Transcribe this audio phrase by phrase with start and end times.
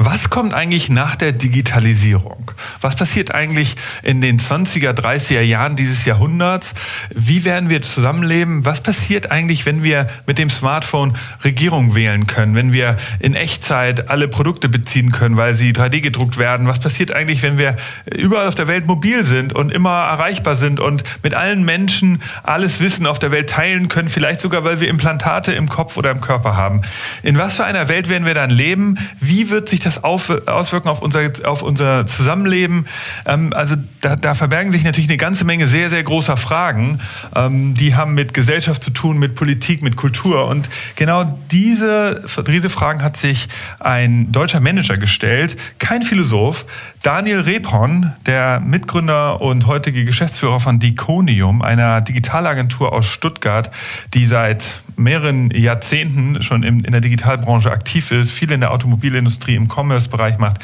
[0.00, 2.52] Was kommt eigentlich nach der Digitalisierung?
[2.80, 3.74] Was passiert eigentlich
[4.04, 6.72] in den 20er, 30er Jahren dieses Jahrhunderts?
[7.12, 8.64] Wie werden wir zusammenleben?
[8.64, 12.54] Was passiert eigentlich, wenn wir mit dem Smartphone Regierung wählen können?
[12.54, 16.68] Wenn wir in Echtzeit alle Produkte beziehen können, weil sie 3D gedruckt werden?
[16.68, 17.74] Was passiert eigentlich, wenn wir
[18.06, 22.78] überall auf der Welt mobil sind und immer erreichbar sind und mit allen Menschen alles
[22.78, 24.10] Wissen auf der Welt teilen können?
[24.10, 26.82] Vielleicht sogar, weil wir Implantate im Kopf oder im Körper haben.
[27.24, 28.96] In was für einer Welt werden wir dann leben?
[29.18, 32.86] Wie wird sich das auswirken auf unser, auf unser Zusammenleben?
[33.26, 37.00] Ähm, also da, da verbergen sich natürlich eine ganze Menge sehr, sehr großer Fragen.
[37.34, 40.46] Ähm, die haben mit Gesellschaft zu tun, mit Politik, mit Kultur.
[40.46, 43.48] Und genau diese, diese Fragen hat sich
[43.80, 46.66] ein deutscher Manager gestellt, kein Philosoph,
[47.02, 53.70] Daniel Rebhorn, der Mitgründer und heutige Geschäftsführer von Diconium, einer Digitalagentur aus Stuttgart,
[54.14, 59.54] die seit mehreren Jahrzehnten schon in, in der Digitalbranche aktiv ist, viel in der Automobilindustrie,
[59.54, 60.58] im Commerce-Bereich macht.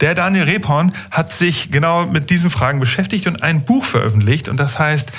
[0.00, 4.58] Der Daniel Rebhorn hat sich genau mit diesen Fragen beschäftigt und ein Buch veröffentlicht und
[4.58, 5.10] das heißt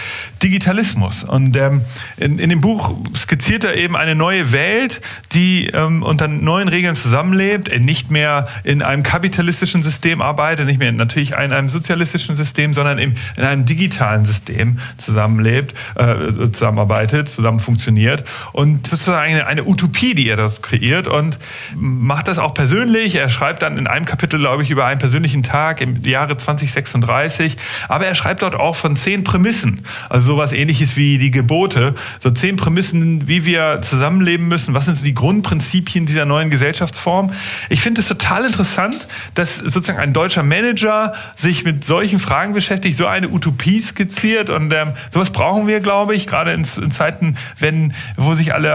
[0.42, 1.24] Digitalismus.
[1.24, 1.82] Und ähm,
[2.18, 5.02] in, in dem Buch skizziert er eben eine neue Welt,
[5.34, 10.92] die ähm, unter neuen Regeln zusammenlebt, nicht mehr in einem kapitalistischen System arbeitet, nicht mehr
[10.92, 17.60] natürlich in einem sozialistischen System, sondern eben in einem digitalen System zusammenlebt, äh, zusammenarbeitet, zusammen
[17.60, 18.24] funktioniert
[18.54, 21.38] und sozusagen eine, eine Utopie, die er das kreiert und
[21.76, 23.16] macht das auch persönlich.
[23.16, 27.58] Er schreibt dann in einem Kapitel, glaube ich, über einen persönlichen Tag im Jahre 2036.
[27.88, 29.82] Aber er schreibt dort auch von zehn Prämissen.
[30.10, 31.96] Also sowas ähnliches wie die Gebote.
[32.20, 34.76] So zehn Prämissen, wie wir zusammenleben müssen.
[34.76, 37.32] Was sind so die Grundprinzipien dieser neuen Gesellschaftsform?
[37.70, 42.96] Ich finde es total interessant, dass sozusagen ein deutscher Manager sich mit solchen Fragen beschäftigt,
[42.96, 47.36] so eine Utopie skizziert und ähm, sowas brauchen wir, glaube ich, gerade in, in Zeiten,
[47.58, 48.70] wenn, wo sich alle,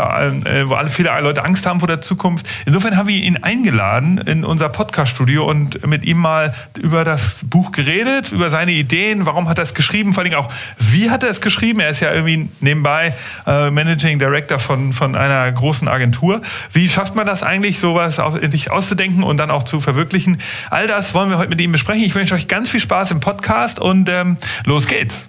[0.45, 2.49] äh, wo alle viele Leute Angst haben vor der Zukunft.
[2.67, 7.71] Insofern haben wir ihn eingeladen in unser Podcast-Studio und mit ihm mal über das Buch
[7.71, 11.31] geredet, über seine Ideen, warum hat er es geschrieben, vor allem auch, wie hat er
[11.31, 11.79] es geschrieben.
[11.79, 13.15] Er ist ja irgendwie nebenbei
[13.47, 16.43] äh, Managing Director von, von einer großen Agentur.
[16.73, 20.41] Wie schafft man das eigentlich, sowas auch, sich auszudenken und dann auch zu verwirklichen?
[20.71, 22.03] All das wollen wir heute mit ihm besprechen.
[22.03, 25.29] Ich wünsche euch ganz viel Spaß im Podcast und ähm, los geht's.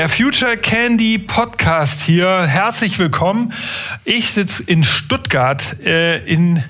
[0.00, 2.46] Der Future Candy Podcast hier.
[2.46, 3.52] Herzlich willkommen.
[4.04, 6.64] Ich sitze in Stuttgart äh, in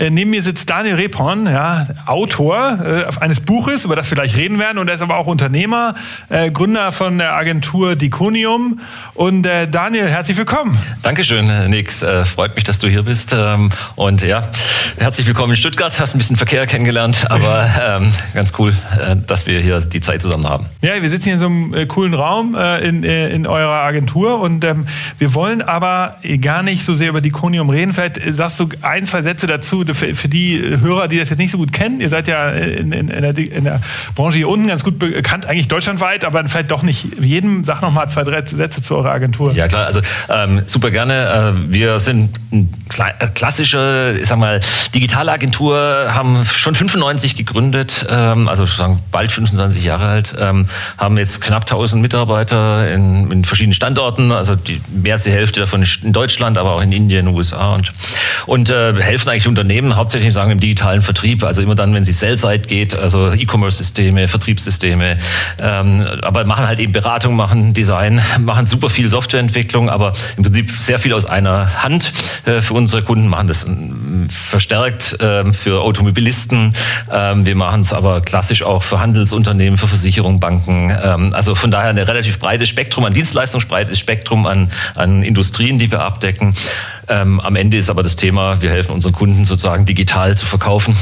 [0.00, 4.34] äh, neben mir sitzt Daniel Rephorn, ja, Autor äh, eines Buches, über das wir gleich
[4.34, 4.78] reden werden.
[4.78, 5.94] Und er ist aber auch Unternehmer,
[6.30, 8.80] äh, Gründer von der Agentur Diconium.
[9.12, 10.78] Und äh, Daniel, herzlich willkommen.
[11.02, 12.02] Dankeschön, Nix.
[12.02, 13.34] Äh, freut mich, dass du hier bist.
[13.36, 14.42] Ähm, und ja,
[14.96, 15.92] herzlich willkommen in Stuttgart.
[16.00, 18.72] Hast ein bisschen Verkehr kennengelernt, aber ähm, ganz cool,
[19.26, 20.64] dass wir hier die Zeit zusammen haben.
[20.80, 24.86] Ja, wir sitzen hier in so einem coolen Raum in, in eurer Agentur und ähm,
[25.18, 27.92] wir wollen aber gar nicht so sehr über Diconium reden.
[27.92, 31.50] Vielleicht sagst du ein, zwei Sätze dazu, für, für, die Hörer, die das jetzt nicht
[31.50, 33.80] so gut kennen, ihr seid ja in, in, in, der, in der,
[34.14, 37.64] Branche hier unten ganz gut bekannt, eigentlich deutschlandweit, aber vielleicht doch nicht jedem.
[37.64, 39.52] Sag noch mal zwei, drei Sätze zu eurer Agentur.
[39.52, 41.54] Ja klar, also ähm, super gerne.
[41.68, 42.66] Äh, wir sind eine
[43.18, 44.60] äh, klassische, ich sag mal,
[44.94, 50.66] Digitalagentur, haben schon 95 gegründet, ähm, also sagen bald 25 Jahre alt, ähm,
[50.98, 55.60] haben jetzt knapp 1000 Mitarbeiter in, in verschiedenen Standorten, also die mehr als die Hälfte
[55.60, 57.92] davon in Deutschland, aber auch in Indien, USA und,
[58.46, 62.02] und äh, helfen eigentlich Unternehmen Unternehmen, hauptsächlich sagen im digitalen Vertrieb, also immer dann, wenn
[62.02, 65.16] es Sell-Side geht, also E-Commerce-Systeme, Vertriebssysteme,
[65.60, 70.72] ähm, aber machen halt eben Beratung, machen Design, machen super viel Softwareentwicklung, aber im Prinzip
[70.72, 72.12] sehr viel aus einer Hand
[72.46, 76.74] äh, für unsere Kunden, machen das ähm, verstärkt ähm, für Automobilisten,
[77.12, 81.70] ähm, wir machen es aber klassisch auch für Handelsunternehmen, für Versicherungen, Banken, ähm, also von
[81.70, 86.56] daher ein relativ breites Spektrum an Dienstleistungen, breites Spektrum an, an Industrien, die wir abdecken.
[87.10, 90.96] Ähm, am Ende ist aber das Thema, wir helfen unseren Kunden sozusagen digital zu verkaufen.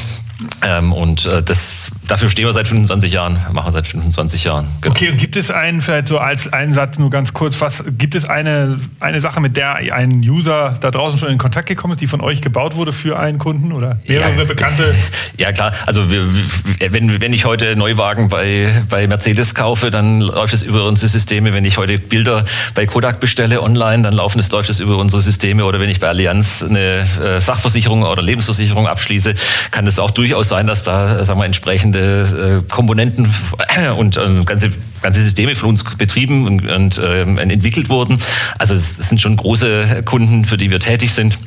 [0.62, 4.66] Ähm, und äh, das, dafür stehen wir seit 25 Jahren, machen seit 25 Jahren.
[4.81, 4.95] Genau.
[4.95, 8.25] Okay, und gibt es einen, vielleicht so als Einsatz nur ganz kurz, was gibt es
[8.28, 12.07] eine, eine Sache, mit der ein User da draußen schon in Kontakt gekommen ist, die
[12.07, 14.95] von euch gebaut wurde für einen Kunden oder mehrere ja, bekannte?
[15.37, 16.27] Ja klar, also wir,
[16.91, 21.53] wenn, wenn ich heute Neuwagen bei, bei Mercedes kaufe, dann läuft es über unsere Systeme.
[21.53, 22.45] Wenn ich heute Bilder
[22.75, 25.65] bei Kodak bestelle online, dann laufen es, läuft es über unsere Systeme.
[25.65, 29.34] Oder wenn ich bei Allianz eine äh, Sachversicherung oder Lebensversicherung abschließe,
[29.71, 33.28] kann es auch durchaus sein, dass da sagen wir, entsprechende äh, Komponenten
[33.97, 38.18] und äh, ganze ganze Systeme von uns betrieben und, und äh, entwickelt wurden.
[38.59, 41.39] Also es sind schon große Kunden, für die wir tätig sind.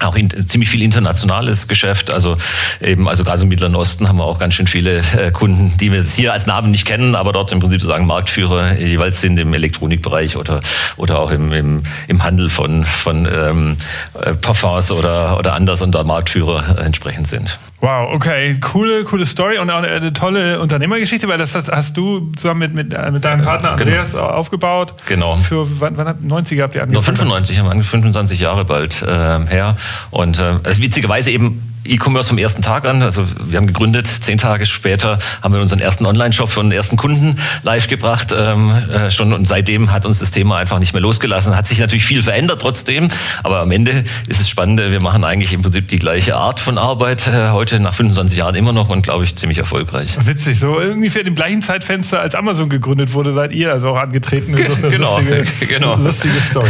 [0.00, 2.10] Auch in, ziemlich viel internationales Geschäft.
[2.10, 2.36] Also
[2.80, 5.92] eben, also gerade im Mittleren Osten haben wir auch ganz schön viele äh, Kunden, die
[5.92, 9.52] wir hier als Namen nicht kennen, aber dort im Prinzip sozusagen Marktführer jeweils sind im
[9.54, 10.60] Elektronikbereich oder,
[10.96, 13.76] oder auch im, im, im Handel von, von ähm,
[14.20, 17.58] äh, Parfums oder, oder anders und da Marktführer entsprechend sind.
[17.80, 22.32] Wow, okay, coole, coole Story und auch eine, tolle Unternehmergeschichte, weil das, das, hast du
[22.32, 23.90] zusammen mit, mit, äh, mit deinem Partner genau.
[23.90, 24.24] Andreas genau.
[24.24, 24.94] aufgebaut.
[25.06, 25.36] Genau.
[25.36, 27.16] Für wann, wann habt 90er habt ihr angefangen?
[27.16, 29.76] 95 haben wir 25 Jahre bald äh, her.
[30.10, 33.02] Und äh, also witzigerweise eben E-Commerce vom ersten Tag an.
[33.02, 36.96] Also wir haben gegründet, zehn Tage später haben wir unseren ersten Online-Shop von den ersten
[36.96, 41.02] Kunden live gebracht ähm, äh, schon und seitdem hat uns das Thema einfach nicht mehr
[41.02, 41.56] losgelassen.
[41.56, 43.08] Hat sich natürlich viel verändert trotzdem,
[43.42, 44.80] aber am Ende ist es spannend.
[44.80, 48.54] Wir machen eigentlich im Prinzip die gleiche Art von Arbeit äh, heute nach 25 Jahren
[48.54, 50.16] immer noch und glaube ich ziemlich erfolgreich.
[50.24, 54.56] Witzig, so ungefähr im gleichen Zeitfenster als Amazon gegründet wurde, seid ihr also auch angetreten.
[54.56, 55.96] So genau, lustige, genau.
[55.96, 56.68] lustige Story.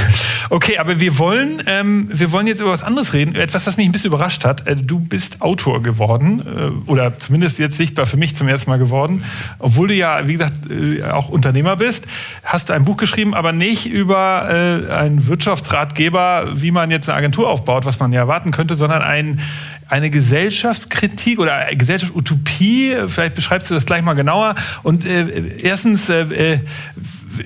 [0.51, 3.35] Okay, aber wir wollen, ähm, wir wollen jetzt über was anderes reden.
[3.35, 4.67] Etwas, was mich ein bisschen überrascht hat.
[4.67, 8.79] Äh, du bist Autor geworden äh, oder zumindest jetzt sichtbar für mich zum ersten Mal
[8.79, 9.25] geworden.
[9.59, 12.07] Obwohl du ja, wie gesagt, äh, auch Unternehmer bist,
[12.45, 17.19] hast du ein Buch geschrieben, aber nicht über äh, einen Wirtschaftsratgeber, wie man jetzt eine
[17.19, 19.41] Agentur aufbaut, was man ja erwarten könnte, sondern ein
[19.89, 22.95] eine Gesellschaftskritik oder Gesellschaftsutopie.
[23.09, 24.55] Vielleicht beschreibst du das gleich mal genauer.
[24.83, 26.61] Und äh, erstens, äh,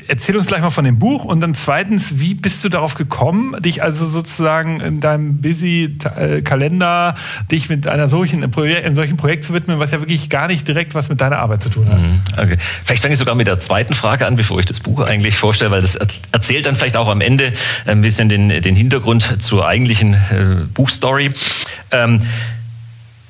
[0.08, 3.60] erzähl uns gleich mal von dem Buch und dann zweitens, wie bist du darauf gekommen,
[3.62, 7.14] dich also sozusagen in deinem busy äh, Kalender
[7.50, 10.94] dich mit einer solchen einem solchen Projekt zu widmen, was ja wirklich gar nicht direkt
[10.94, 12.00] was mit deiner Arbeit zu tun hat.
[12.00, 12.20] Mhm.
[12.36, 12.56] Okay.
[12.84, 15.70] Vielleicht fange ich sogar mit der zweiten Frage an, bevor ich das Buch eigentlich vorstelle,
[15.70, 15.96] weil das
[16.32, 17.52] erzählt dann vielleicht auch am Ende
[17.86, 21.32] ein bisschen den, den Hintergrund zur eigentlichen äh, Buchstory.
[21.90, 22.18] Ähm,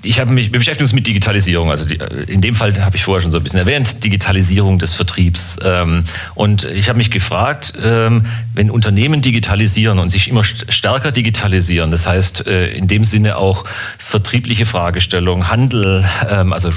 [0.04, 0.50] ich habe mich,
[0.80, 1.70] uns mit Digitalisierung.
[1.70, 4.94] Also die, in dem Fall habe ich vorher schon so ein bisschen erwähnt, Digitalisierung des
[4.94, 5.58] Vertriebs.
[5.64, 6.04] Ähm,
[6.34, 12.06] und ich habe mich gefragt, ähm, wenn Unternehmen digitalisieren und sich immer stärker digitalisieren, das
[12.06, 13.64] heißt äh, in dem Sinne auch
[13.98, 16.72] vertriebliche Fragestellungen, Handel, ähm, also äh,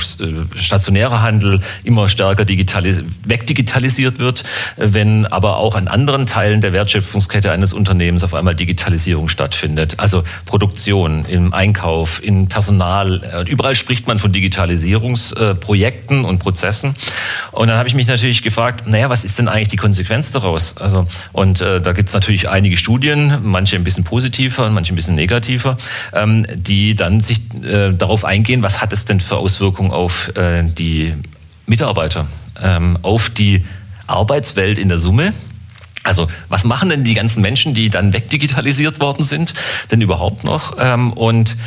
[0.56, 4.44] stationärer Handel immer stärker digitalis wegdigitalisiert wird,
[4.78, 9.96] wenn aber auch an anderen Teilen der Wertschöpfungskette eines Unternehmens auf einmal Digitalisierung stattfindet.
[9.98, 16.96] Also Produktion, im Einkauf, in Personal, und überall spricht man von Digitalisierungsprojekten und Prozessen.
[17.52, 20.78] Und dann habe ich mich natürlich gefragt, naja, was ist denn eigentlich die Konsequenz daraus?
[20.78, 24.94] Also, und äh, da gibt es natürlich einige Studien, manche ein bisschen positiver und manche
[24.94, 25.78] ein bisschen negativer,
[26.14, 30.64] ähm, die dann sich äh, darauf eingehen, was hat es denn für Auswirkungen auf äh,
[30.64, 31.14] die
[31.66, 32.28] Mitarbeiter,
[32.62, 33.66] ähm, auf die
[34.08, 35.34] Arbeitswelt in der Summe.
[36.04, 39.54] Also was machen denn die ganzen Menschen, die dann wegdigitalisiert worden sind,
[39.90, 40.76] denn überhaupt noch?
[40.80, 41.58] Ähm, und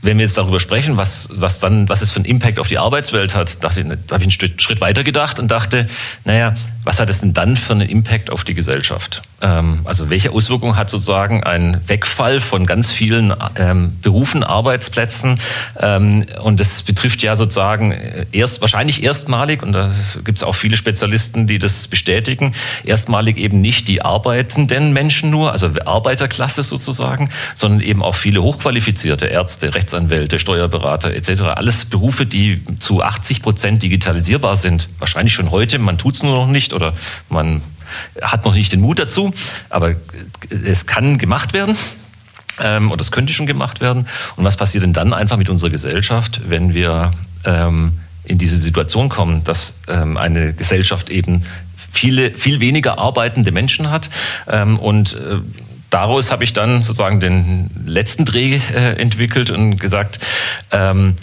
[0.00, 2.78] wenn wir jetzt darüber sprechen, was, was dann, was es für einen Impact auf die
[2.78, 5.86] Arbeitswelt hat, dachte, da habe ich einen Schritt weiter gedacht und dachte,
[6.24, 9.22] naja, was hat es denn dann für einen Impact auf die Gesellschaft?
[9.40, 15.38] Ähm, also welche Auswirkungen hat sozusagen ein Wegfall von ganz vielen ähm, Berufen, Arbeitsplätzen?
[15.78, 17.94] Ähm, und das betrifft ja sozusagen
[18.32, 19.92] erst wahrscheinlich erstmalig, und da
[20.24, 22.52] gibt es auch viele Spezialisten, die das bestätigen,
[22.84, 29.26] erstmalig eben nicht die arbeitenden Menschen nur, also Arbeiterklasse sozusagen, sondern eben auch viele hochqualifizierte
[29.26, 31.42] Ärzte, Rechtsanwälte, Steuerberater etc.
[31.42, 34.88] Alles Berufe, die zu 80 Prozent digitalisierbar sind.
[34.98, 36.92] Wahrscheinlich schon heute, man tut es nur noch nicht oder
[37.28, 37.62] man
[38.20, 39.32] hat noch nicht den Mut dazu,
[39.70, 39.94] aber
[40.64, 41.76] es kann gemacht werden.
[42.60, 44.06] Ähm, und das könnte schon gemacht werden.
[44.36, 47.12] Und was passiert denn dann einfach mit unserer Gesellschaft, wenn wir
[47.44, 51.44] ähm, in diese Situation kommen, dass ähm, eine Gesellschaft eben
[51.76, 54.10] viele, viel weniger arbeitende Menschen hat
[54.48, 55.38] ähm, und äh,
[55.90, 60.18] Daraus habe ich dann sozusagen den letzten Dreh äh, entwickelt und gesagt,
[60.70, 61.14] ähm,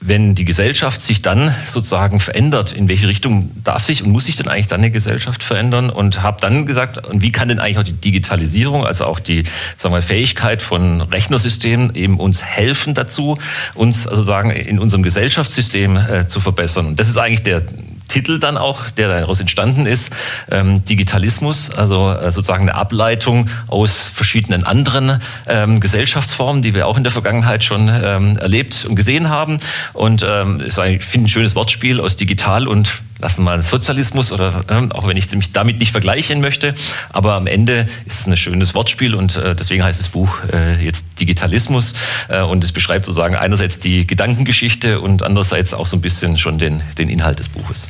[0.00, 4.36] wenn die Gesellschaft sich dann sozusagen verändert, in welche Richtung darf sich und muss sich
[4.36, 5.90] denn eigentlich dann eine Gesellschaft verändern?
[5.90, 9.44] Und habe dann gesagt, und wie kann denn eigentlich auch die Digitalisierung, also auch die
[9.76, 13.38] sagen wir, Fähigkeit von Rechnersystemen eben uns helfen dazu,
[13.74, 16.86] uns also sagen in unserem Gesellschaftssystem äh, zu verbessern?
[16.86, 17.62] Und das ist eigentlich der
[18.08, 20.12] Titel dann auch, der daraus entstanden ist,
[20.50, 26.96] ähm, Digitalismus, also äh, sozusagen eine Ableitung aus verschiedenen anderen ähm, Gesellschaftsformen, die wir auch
[26.96, 29.58] in der Vergangenheit schon ähm, erlebt und gesehen haben.
[29.92, 34.64] Und ähm, ich finde ein schönes Wortspiel aus digital und lassen wir mal Sozialismus oder
[34.68, 36.74] äh, auch wenn ich mich damit nicht vergleichen möchte,
[37.10, 40.82] aber am Ende ist es ein schönes Wortspiel und äh, deswegen heißt das Buch äh,
[40.82, 41.94] jetzt Digitalismus
[42.28, 46.58] äh, und es beschreibt sozusagen einerseits die Gedankengeschichte und andererseits auch so ein bisschen schon
[46.58, 47.88] den, den Inhalt des Buches.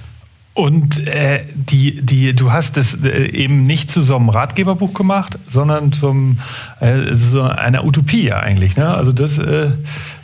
[0.59, 5.39] Und äh, die, die, du hast es äh, eben nicht zu so einem Ratgeberbuch gemacht,
[5.49, 6.41] sondern zum
[6.81, 8.77] äh, so einer Utopie eigentlich.
[8.77, 8.93] Ne?
[8.93, 9.71] Also das äh,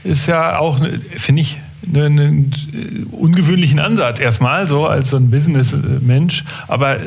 [0.02, 0.80] ist ja auch,
[1.16, 1.58] finde ich,
[1.92, 6.44] einen ungewöhnlichen Ansatz erstmal, so als so ein Business-Mensch.
[6.68, 6.98] Aber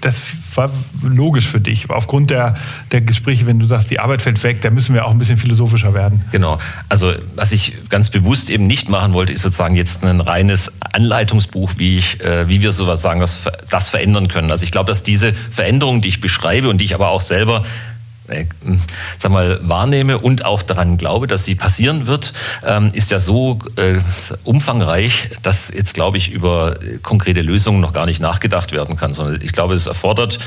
[0.00, 0.16] das
[0.54, 0.70] war
[1.02, 2.56] logisch für dich, aufgrund der,
[2.92, 5.36] der Gespräche, wenn du sagst, die Arbeit fällt weg, da müssen wir auch ein bisschen
[5.36, 6.22] philosophischer werden.
[6.32, 6.58] Genau.
[6.88, 11.72] Also was ich ganz bewusst eben nicht machen wollte, ist sozusagen jetzt ein reines Anleitungsbuch,
[11.76, 14.50] wie ich, äh, wie wir sowas sagen, das, das verändern können.
[14.50, 17.62] Also ich glaube, dass diese Veränderungen, die ich beschreibe und die ich aber auch selber
[17.62, 17.95] äh,
[19.20, 22.32] sag mal, wahrnehme und auch daran glaube, dass sie passieren wird,
[22.64, 24.00] ähm, ist ja so äh,
[24.44, 29.40] umfangreich, dass jetzt, glaube ich, über konkrete Lösungen noch gar nicht nachgedacht werden kann, sondern
[29.42, 30.38] ich glaube, es erfordert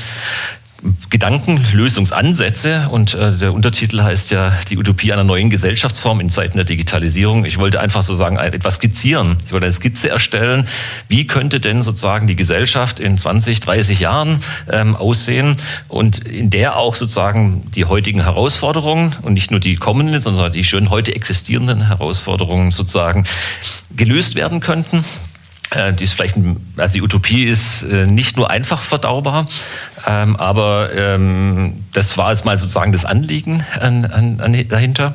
[1.10, 6.56] Gedanken, Lösungsansätze und äh, der Untertitel heißt ja die Utopie einer neuen Gesellschaftsform in Zeiten
[6.56, 7.44] der Digitalisierung.
[7.44, 9.36] Ich wollte einfach so sagen, etwas skizzieren.
[9.44, 10.66] Ich wollte eine Skizze erstellen.
[11.08, 14.38] Wie könnte denn sozusagen die Gesellschaft in 20, 30 Jahren
[14.70, 15.56] ähm, aussehen
[15.88, 20.64] und in der auch sozusagen die heutigen Herausforderungen und nicht nur die kommenden, sondern die
[20.64, 23.24] schon heute existierenden Herausforderungen sozusagen
[23.94, 25.04] gelöst werden könnten.
[25.70, 26.36] Äh, die ist vielleicht,
[26.76, 29.48] also die Utopie ist äh, nicht nur einfach verdaubar,
[30.06, 35.14] ähm, aber ähm, das war jetzt mal sozusagen das Anliegen an, an, an dahinter.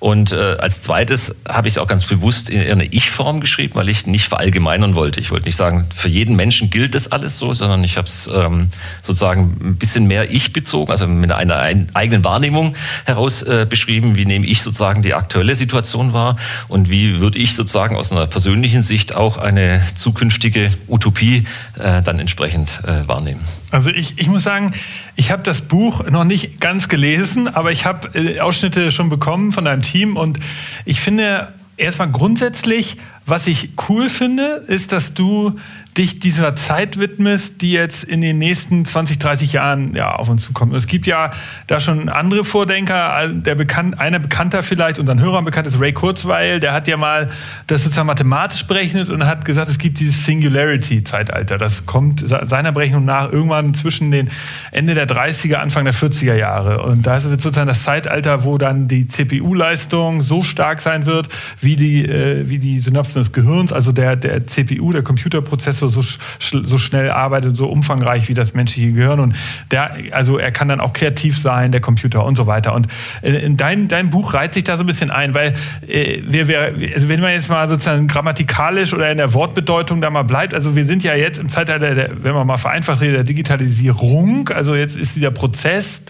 [0.00, 3.90] Und äh, als zweites habe ich es auch ganz bewusst in eine Ich-Form geschrieben, weil
[3.90, 5.20] ich nicht verallgemeinern wollte.
[5.20, 8.28] Ich wollte nicht sagen, für jeden Menschen gilt das alles so, sondern ich habe es
[8.32, 8.70] ähm,
[9.02, 14.16] sozusagen ein bisschen mehr ich bezogen, also mit einer, einer eigenen Wahrnehmung heraus äh, beschrieben,
[14.16, 16.36] wie nehme ich sozusagen die aktuelle Situation wahr
[16.68, 21.44] und wie würde ich sozusagen aus einer persönlichen Sicht auch eine zukünftige Utopie
[21.78, 23.44] äh, dann entsprechend äh, wahrnehmen.
[23.70, 24.72] Also ich, ich muss sagen,
[25.16, 29.52] ich habe das Buch noch nicht ganz gelesen, aber ich habe äh, Ausschnitte schon bekommen
[29.52, 30.38] von deinem Team und
[30.84, 32.96] ich finde erstmal grundsätzlich,
[33.26, 35.56] was ich cool finde, ist, dass du
[35.96, 40.44] dich dieser Zeit widmest, die jetzt in den nächsten 20, 30 Jahren ja, auf uns
[40.44, 40.72] zukommt.
[40.74, 41.30] Es gibt ja
[41.66, 46.60] da schon andere Vordenker, der bekannt, einer bekannter vielleicht, unseren Hörern bekannt ist Ray Kurzweil,
[46.60, 47.28] der hat ja mal
[47.66, 51.58] das sozusagen mathematisch berechnet und hat gesagt, es gibt dieses Singularity-Zeitalter.
[51.58, 54.30] Das kommt seiner Berechnung nach irgendwann zwischen den
[54.70, 56.82] Ende der 30er, Anfang der 40er Jahre.
[56.82, 61.28] Und da ist sozusagen das Zeitalter, wo dann die CPU-Leistung so stark sein wird,
[61.60, 62.78] wie die, äh, wie die
[63.10, 68.28] Synapsen des Gehirns, also der, der CPU, der Computerprozessor, so, so schnell arbeitet, so umfangreich
[68.28, 69.20] wie das menschliche Gehirn.
[69.20, 69.34] Und
[69.70, 72.74] der, also er kann dann auch kreativ sein, der Computer und so weiter.
[72.74, 72.86] Und
[73.22, 75.54] äh, in dein, dein Buch reiht sich da so ein bisschen ein, weil
[75.86, 80.10] äh, wir, wir, also wenn man jetzt mal sozusagen grammatikalisch oder in der Wortbedeutung da
[80.10, 83.16] mal bleibt, also wir sind ja jetzt im Zeitalter, der, wenn man mal vereinfacht redet,
[83.16, 84.48] der Digitalisierung.
[84.48, 86.02] Also jetzt ist dieser Prozess,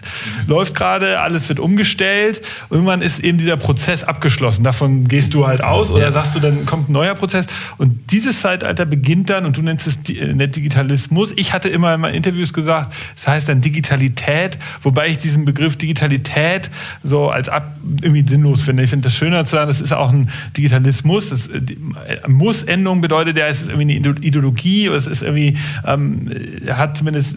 [0.47, 2.41] läuft gerade, alles wird umgestellt.
[2.69, 4.63] Irgendwann ist eben dieser Prozess abgeschlossen.
[4.63, 7.45] Davon gehst du halt aus oder sagst du, dann kommt neuer Prozess.
[7.77, 11.33] Und dieses Zeitalter beginnt dann und du nennst es äh, Digitalismus.
[11.35, 15.45] Ich hatte immer in meinen Interviews gesagt, es das heißt dann Digitalität, wobei ich diesen
[15.45, 16.69] Begriff Digitalität
[17.03, 18.83] so als ab, irgendwie sinnlos finde.
[18.83, 21.29] Ich finde das schöner zu sagen, das ist auch ein Digitalismus.
[21.29, 25.57] Das, äh, äh, Muss-Endung bedeutet ja, es ist irgendwie eine Ideologie, oder es ist irgendwie,
[25.85, 26.31] ähm,
[26.69, 27.35] hat zumindest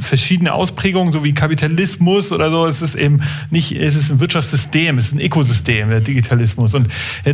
[0.00, 2.66] verschiedene Ausprägungen, so wie Kapitalismus oder so.
[2.66, 6.74] Es ist eben nicht, es ist ein Wirtschaftssystem, es ist ein Ökosystem, der Digitalismus.
[6.74, 6.88] Und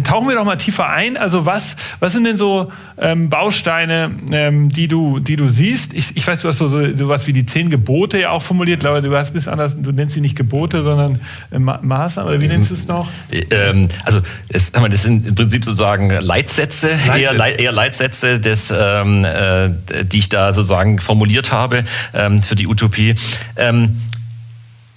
[0.05, 1.17] tauchen wir doch mal tiefer ein.
[1.17, 1.58] Also was,
[2.01, 5.95] was sind denn so ähm, Bausteine, ähm, die, du, die du siehst.
[5.95, 8.85] Ich, ich weiß, du hast so, so sowas wie die zehn Gebote ja auch formuliert,
[8.85, 12.41] aber du hast ein bisschen anders, du nennst sie nicht Gebote, sondern äh, Maßnahmen, oder
[12.41, 13.09] wie nennst du es noch?
[13.51, 17.19] Ähm, also das, das sind im Prinzip sozusagen Leitsätze, Leitsätze.
[17.19, 19.71] Eher, eher, Leitsätze, des, ähm, äh,
[20.05, 21.85] die ich da sozusagen formuliert habe
[22.15, 23.15] ähm, für die Utopie.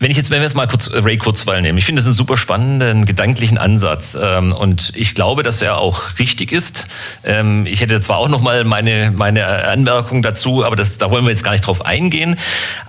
[0.01, 2.07] Wenn ich jetzt, wenn wir jetzt mal kurz äh, Ray Kurzweil nehmen, ich finde es
[2.07, 6.87] einen super spannenden gedanklichen Ansatz ähm, und ich glaube, dass er auch richtig ist.
[7.23, 11.23] Ähm, ich hätte zwar auch noch mal meine meine Anmerkung dazu, aber das, da wollen
[11.23, 12.35] wir jetzt gar nicht drauf eingehen.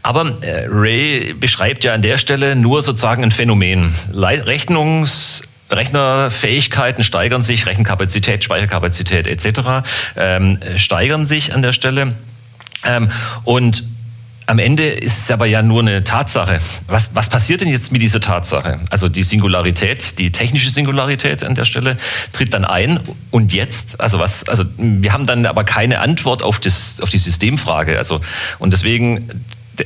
[0.03, 3.95] Aber äh, Ray beschreibt ja an der Stelle nur sozusagen ein Phänomen.
[4.11, 9.85] Le Rechnungs Rechnerfähigkeiten steigern sich, Rechenkapazität, Speicherkapazität etc.
[10.17, 12.15] Ähm, steigern sich an der Stelle.
[12.85, 13.11] Ähm,
[13.45, 13.85] und
[14.53, 16.61] am Ende ist es aber ja nur eine Tatsache.
[16.87, 18.77] Was, was passiert denn jetzt mit dieser Tatsache?
[18.91, 21.97] Also die Singularität, die technische Singularität an der Stelle
[22.35, 23.01] tritt dann ein.
[23.31, 27.19] Und jetzt, also was, also wir haben dann aber keine Antwort auf, das, auf die
[27.19, 27.97] Systemfrage.
[27.97, 28.21] Also,
[28.59, 29.31] und deswegen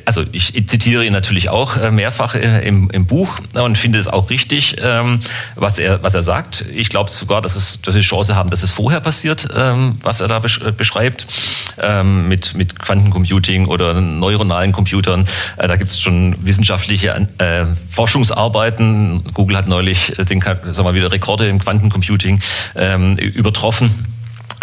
[0.04, 4.08] also ich zitiere ihn natürlich auch äh, mehrfach äh, im, im Buch und finde es
[4.08, 5.20] auch richtig, ähm,
[5.54, 6.64] was er, was er sagt.
[6.74, 10.20] Ich glaube sogar, dass, es, dass wir Chance haben, dass es vorher passiert, ähm, was
[10.20, 11.26] er da äh, beschreibt,
[11.78, 15.24] ähm, mit, mit Quantencomputing oder neuronalen Computern.
[15.56, 17.26] Da gibt es schon wissenschaftliche
[17.88, 19.22] Forschungsarbeiten.
[19.32, 22.40] Google hat neulich den, sagen wir wieder Rekorde im Quantencomputing
[23.18, 24.15] übertroffen.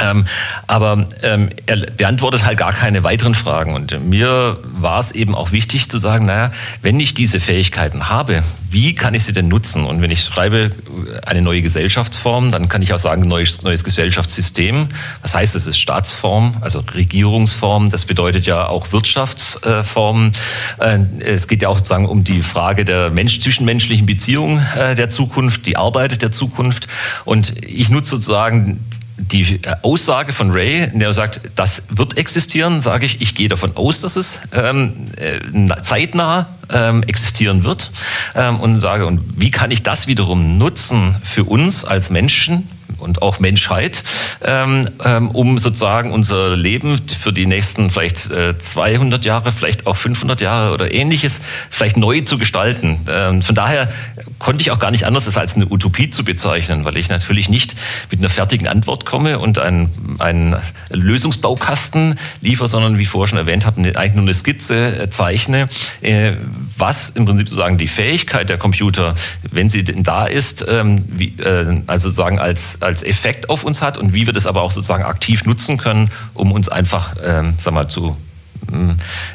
[0.03, 0.25] Ähm,
[0.67, 3.73] aber ähm, er beantwortet halt gar keine weiteren Fragen.
[3.73, 8.43] Und mir war es eben auch wichtig zu sagen, naja, wenn ich diese Fähigkeiten habe,
[8.69, 9.85] wie kann ich sie denn nutzen?
[9.85, 13.83] Und wenn ich schreibe äh, eine neue Gesellschaftsform, dann kann ich auch sagen, neues, neues
[13.83, 14.89] Gesellschaftssystem.
[15.21, 17.91] Was heißt, es ist Staatsform, also Regierungsform.
[17.91, 20.31] Das bedeutet ja auch Wirtschaftsform.
[20.79, 25.09] Äh, es geht ja auch sozusagen um die Frage der Mensch zwischenmenschlichen Beziehungen äh, der
[25.09, 26.87] Zukunft, die Arbeit der Zukunft.
[27.25, 28.79] Und ich nutze sozusagen
[29.17, 33.75] die äh, Aussage von Ray, der sagt, das wird existieren, sage ich, ich gehe davon
[33.75, 35.39] aus, dass es ähm, äh,
[35.83, 37.91] zeitnah ähm, existieren wird
[38.35, 42.67] ähm, und sage, und wie kann ich das wiederum nutzen für uns als Menschen,
[43.03, 44.03] und auch Menschheit,
[44.43, 49.95] ähm, ähm, um sozusagen unser Leben für die nächsten vielleicht äh, 200 Jahre, vielleicht auch
[49.95, 53.01] 500 Jahre oder ähnliches vielleicht neu zu gestalten.
[53.07, 53.91] Ähm, von daher
[54.39, 57.49] konnte ich auch gar nicht anders, das als eine Utopie zu bezeichnen, weil ich natürlich
[57.49, 57.75] nicht
[58.09, 60.55] mit einer fertigen Antwort komme und einen, einen
[60.89, 65.69] Lösungsbaukasten liefere, sondern wie vorher schon erwähnt habe, eigentlich nur eine Skizze äh, zeichne,
[66.01, 66.33] äh,
[66.77, 69.15] was im Prinzip sozusagen die Fähigkeit der Computer,
[69.51, 73.81] wenn sie denn da ist, ähm, wie, äh, also sozusagen als, als Effekt auf uns
[73.81, 77.55] hat und wie wir das aber auch sozusagen aktiv nutzen können, um uns einfach, ähm,
[77.59, 78.15] sag mal, zu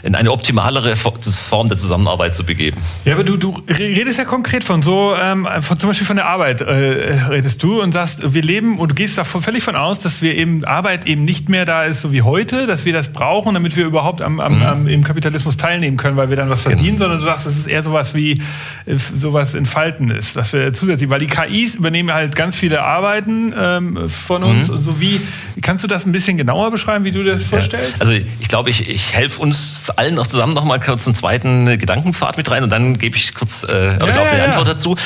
[0.03, 2.81] in eine optimalere Form der Zusammenarbeit zu begeben.
[3.05, 6.27] Ja, aber du, du redest ja konkret von so, ähm, von, zum Beispiel von der
[6.27, 10.01] Arbeit äh, redest du und sagst, wir leben und du gehst davon völlig von aus,
[10.01, 13.09] dass wir eben Arbeit eben nicht mehr da ist, so wie heute, dass wir das
[13.09, 14.63] brauchen, damit wir überhaupt am, am, mhm.
[14.63, 17.11] am im Kapitalismus teilnehmen können, weil wir dann was verdienen, genau.
[17.11, 21.11] sondern du sagst, es ist eher sowas wie äh, sowas entfalten ist, dass wir zusätzlich,
[21.11, 24.75] weil die KIs übernehmen halt ganz viele Arbeiten ähm, von uns mhm.
[24.77, 25.21] und so wie,
[25.63, 27.93] kannst du das ein bisschen genauer beschreiben, wie du das vorstellst?
[27.93, 28.01] Ja.
[28.01, 31.79] Also ich glaube, ich, ich helfe uns allen noch zusammen noch mal kurz einen zweiten
[31.79, 34.97] Gedankenpfad mit rein und dann gebe ich kurz äh, ja, auch die ja, Antwort dazu.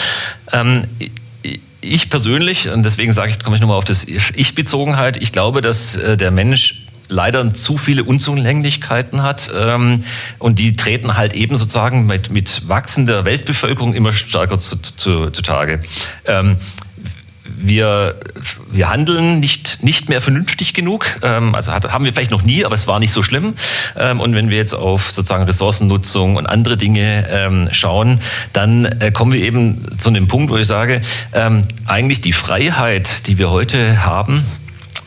[0.52, 0.84] Ähm,
[1.80, 5.96] ich persönlich, und deswegen sage ich, komme ich nochmal auf das Ich-Bezogenheit, ich glaube, dass
[5.96, 10.04] äh, der Mensch leider zu viele Unzulänglichkeiten hat ähm,
[10.38, 15.80] und die treten halt eben sozusagen mit, mit wachsender Weltbevölkerung immer stärker zu, zu, zutage.
[16.26, 16.58] Ähm,
[17.56, 18.16] wir,
[18.70, 21.06] wir handeln nicht, nicht mehr vernünftig genug.
[21.22, 23.54] Ähm, also hat, haben wir vielleicht noch nie, aber es war nicht so schlimm.
[23.96, 28.20] Ähm, und wenn wir jetzt auf sozusagen Ressourcennutzung und andere Dinge ähm, schauen,
[28.52, 31.00] dann äh, kommen wir eben zu einem Punkt, wo ich sage,
[31.32, 34.44] ähm, eigentlich die Freiheit, die wir heute haben,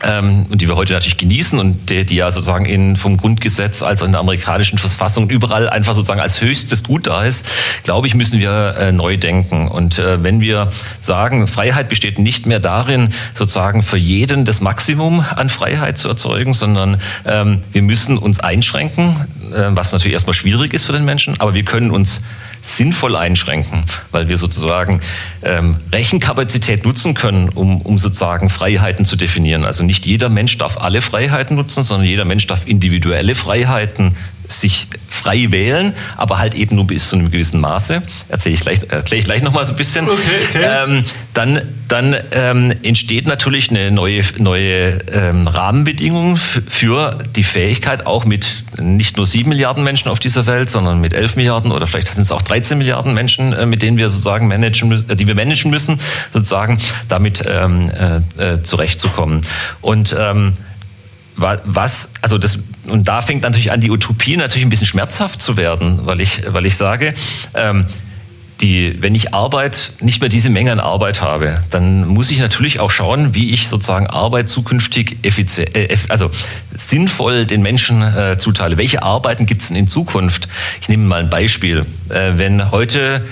[0.02, 3.82] ähm, und die wir heute natürlich genießen und die, die ja sozusagen in, vom Grundgesetz
[3.82, 7.46] als in der amerikanischen Verfassung überall einfach sozusagen als höchstes Gut da ist,
[7.82, 9.68] glaube ich, müssen wir äh, neu denken.
[9.68, 15.24] Und äh, wenn wir sagen, Freiheit besteht nicht mehr darin, sozusagen für jeden das Maximum
[15.34, 20.74] an Freiheit zu erzeugen, sondern ähm, wir müssen uns einschränken, äh, was natürlich erstmal schwierig
[20.74, 22.20] ist für den Menschen, aber wir können uns
[22.66, 25.00] sinnvoll einschränken, weil wir sozusagen
[25.42, 29.64] ähm, Rechenkapazität nutzen können, um, um sozusagen Freiheiten zu definieren.
[29.64, 34.16] Also nicht jeder Mensch darf alle Freiheiten nutzen, sondern jeder Mensch darf individuelle Freiheiten
[34.48, 38.02] sich frei wählen, aber halt eben nur bis zu einem gewissen Maße.
[38.28, 40.08] Erzähle ich gleich, erkläre ich gleich nochmal so ein bisschen.
[40.08, 40.64] Okay, okay.
[40.64, 41.04] Ähm,
[41.34, 48.64] dann dann ähm, entsteht natürlich eine neue, neue ähm, Rahmenbedingung für die Fähigkeit, auch mit
[48.78, 52.22] nicht nur sieben Milliarden Menschen auf dieser Welt, sondern mit elf Milliarden oder vielleicht sind
[52.22, 55.70] es auch 13 Milliarden Menschen, äh, mit denen wir sozusagen managen, äh, die wir managen
[55.70, 56.00] müssen,
[56.32, 57.88] sozusagen damit ähm,
[58.38, 59.42] äh, äh, zurechtzukommen.
[59.80, 60.54] Und ähm,
[61.36, 65.56] was, also das, und da fängt natürlich an, die Utopie natürlich ein bisschen schmerzhaft zu
[65.56, 67.14] werden, weil ich, weil ich sage,
[67.54, 67.86] ähm,
[68.60, 72.80] die, wenn ich Arbeit, nicht mehr diese Menge an Arbeit habe, dann muss ich natürlich
[72.80, 76.30] auch schauen, wie ich sozusagen Arbeit zukünftig effizient, äh, also
[76.76, 78.78] sinnvoll den Menschen äh, zuteile.
[78.78, 80.48] Welche Arbeiten gibt es denn in Zukunft?
[80.80, 81.84] Ich nehme mal ein Beispiel.
[82.08, 83.26] Äh, wenn heute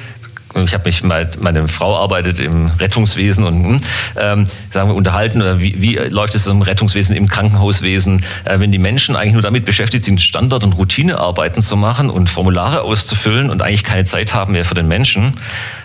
[0.63, 3.81] ich habe mich meine Frau arbeitet im Rettungswesen und hm,
[4.17, 8.79] ähm, sagen wir unterhalten, wie, wie läuft es im Rettungswesen, im Krankenhauswesen, äh, wenn die
[8.79, 13.63] Menschen eigentlich nur damit beschäftigt sind, Standard- und Routinearbeiten zu machen und Formulare auszufüllen und
[13.63, 15.35] eigentlich keine Zeit haben mehr für den Menschen.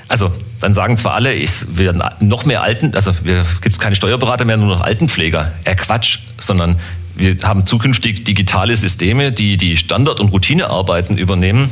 [0.08, 4.46] Also dann sagen zwar alle, ich, wir noch mehr Alten, also gibt es keine Steuerberater
[4.46, 5.52] mehr, nur noch Altenpfleger.
[5.66, 6.78] Äh, Quatsch, sondern
[7.16, 11.70] wir haben zukünftig digitale Systeme, die die Standard- und Routinearbeiten übernehmen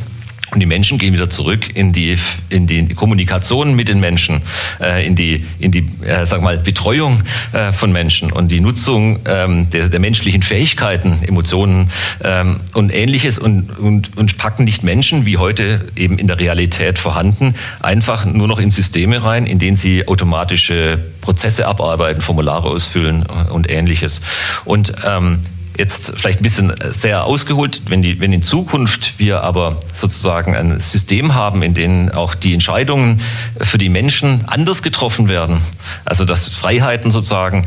[0.51, 2.17] und die Menschen gehen wieder zurück in die,
[2.49, 4.41] in die Kommunikation mit den Menschen,
[4.79, 9.19] äh, in die, in die äh, sag mal, Betreuung äh, von Menschen und die Nutzung
[9.25, 11.89] ähm, der, der menschlichen Fähigkeiten, Emotionen
[12.23, 16.97] ähm, und ähnliches und, und, und packen nicht Menschen, wie heute eben in der Realität
[16.97, 23.23] vorhanden, einfach nur noch in Systeme rein, in denen sie automatische Prozesse abarbeiten, Formulare ausfüllen
[23.23, 24.21] und ähnliches.
[24.63, 25.39] Und ähm,
[25.77, 30.55] jetzt vielleicht ein bisschen äh, sehr ausgeholt, wenn, die, wenn in Zukunft wir aber sozusagen
[30.55, 33.21] ein System haben, in dem auch die Entscheidungen
[33.59, 35.61] für die Menschen anders getroffen werden,
[36.05, 37.65] also dass Freiheiten sozusagen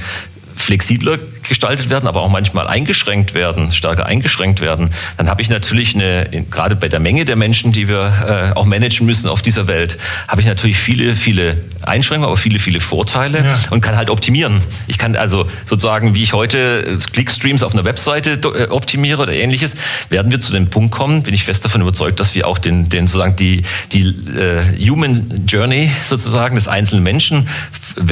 [0.57, 5.95] flexibler gestaltet werden, aber auch manchmal eingeschränkt werden, stärker eingeschränkt werden, dann habe ich natürlich
[5.95, 9.69] eine, gerade bei der Menge der Menschen, die wir äh, auch managen müssen auf dieser
[9.69, 9.99] Welt,
[10.29, 13.61] habe ich natürlich viele, viele Einschränkungen, aber viele, viele Vorteile ja.
[13.71, 14.63] und kann halt optimieren.
[14.87, 19.77] Ich kann also sozusagen, wie ich heute Clickstreams auf einer Webseite äh, optimiere oder ähnliches,
[20.09, 22.89] werden wir zu dem Punkt kommen, bin ich fest davon überzeugt, dass wir auch den,
[22.89, 27.49] den sozusagen die, die äh, Human Journey sozusagen des einzelnen Menschen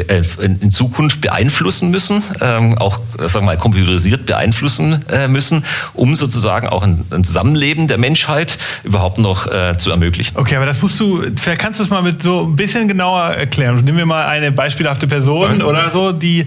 [0.08, 6.14] äh, in Zukunft beeinflussen müssen, ähm, auch sagen wir mal computerisiert beeinflussen äh, müssen, um
[6.14, 10.36] sozusagen auch ein, Zusammenleben der Menschheit überhaupt noch äh, zu ermöglichen.
[10.36, 13.34] Okay, aber das musst du, vielleicht kannst du es mal mit so ein bisschen genauer
[13.34, 13.84] erklären.
[13.84, 16.46] Nehmen wir mal eine beispielhafte Person oder so, die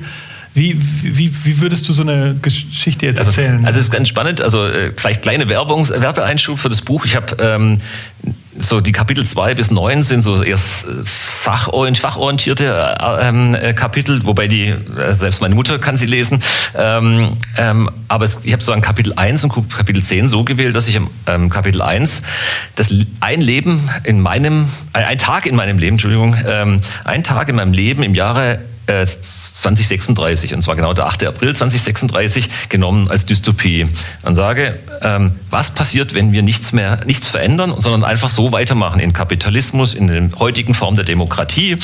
[0.53, 3.65] wie, wie, wie würdest du so eine Geschichte jetzt also, erzählen?
[3.65, 4.41] Also es ist ganz spannend.
[4.41, 7.05] Also äh, vielleicht kleine Werbung, Werbeeinschub für das Buch.
[7.05, 7.79] Ich habe ähm,
[8.59, 14.47] so die Kapitel 2 bis 9 sind so eher fachorientierte äh, ähm, äh, Kapitel, wobei
[14.47, 16.41] die, äh, selbst meine Mutter kann sie lesen.
[16.75, 20.75] Ähm, ähm, aber es, ich habe so ein Kapitel 1 und Kapitel 10 so gewählt,
[20.75, 22.21] dass ich im ähm, Kapitel 1
[22.75, 27.49] das ein Leben in meinem, äh, ein Tag in meinem Leben, Entschuldigung, ähm, ein Tag
[27.49, 31.25] in meinem Leben im Jahre 2036, und zwar genau der 8.
[31.25, 33.87] April 2036, genommen als Dystopie.
[34.23, 38.99] Und sage, ähm, was passiert, wenn wir nichts mehr, nichts verändern, sondern einfach so weitermachen
[38.99, 41.77] in Kapitalismus, in der heutigen Form der Demokratie,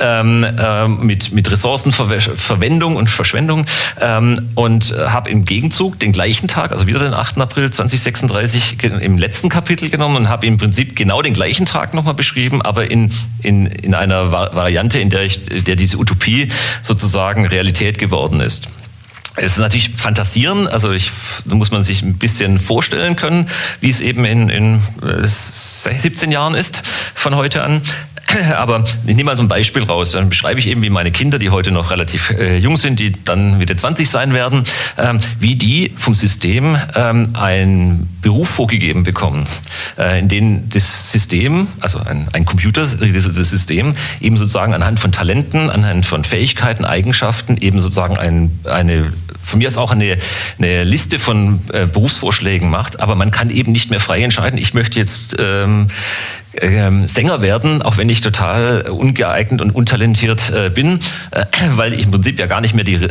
[0.00, 3.66] ähm, äh, mit, mit Ressourcenverwendung und Verschwendung
[4.00, 7.38] ähm, und habe im Gegenzug den gleichen Tag, also wieder den 8.
[7.38, 12.14] April 2036, im letzten Kapitel genommen und habe im Prinzip genau den gleichen Tag nochmal
[12.14, 13.12] beschrieben, aber in,
[13.42, 16.43] in, in einer Variante, in der ich, der diese Utopie
[16.82, 18.68] sozusagen Realität geworden ist.
[19.36, 21.10] Es ist natürlich Fantasieren, also ich,
[21.44, 23.48] muss man sich ein bisschen vorstellen können,
[23.80, 24.80] wie es eben in, in
[25.26, 26.82] 17 äh, Jahren ist
[27.14, 27.82] von heute an.
[28.56, 30.12] Aber ich nehme mal so ein Beispiel raus.
[30.12, 33.12] Dann beschreibe ich eben, wie meine Kinder, die heute noch relativ äh, jung sind, die
[33.24, 34.64] dann wieder 20 sein werden,
[34.98, 39.46] ähm, wie die vom System ähm, einen Beruf vorgegeben bekommen,
[39.98, 45.12] äh, in dem das System, also ein, ein Computer, das System, eben sozusagen anhand von
[45.12, 50.16] Talenten, anhand von Fähigkeiten, Eigenschaften eben sozusagen ein, eine von mir aus auch eine,
[50.58, 54.72] eine Liste von äh, Berufsvorschlägen macht, aber man kann eben nicht mehr frei entscheiden, ich
[54.72, 55.88] möchte jetzt ähm,
[56.60, 62.04] ähm, Sänger werden, auch wenn ich total ungeeignet und untalentiert äh, bin, äh, weil ich
[62.04, 63.08] im Prinzip ja gar nicht mehr die,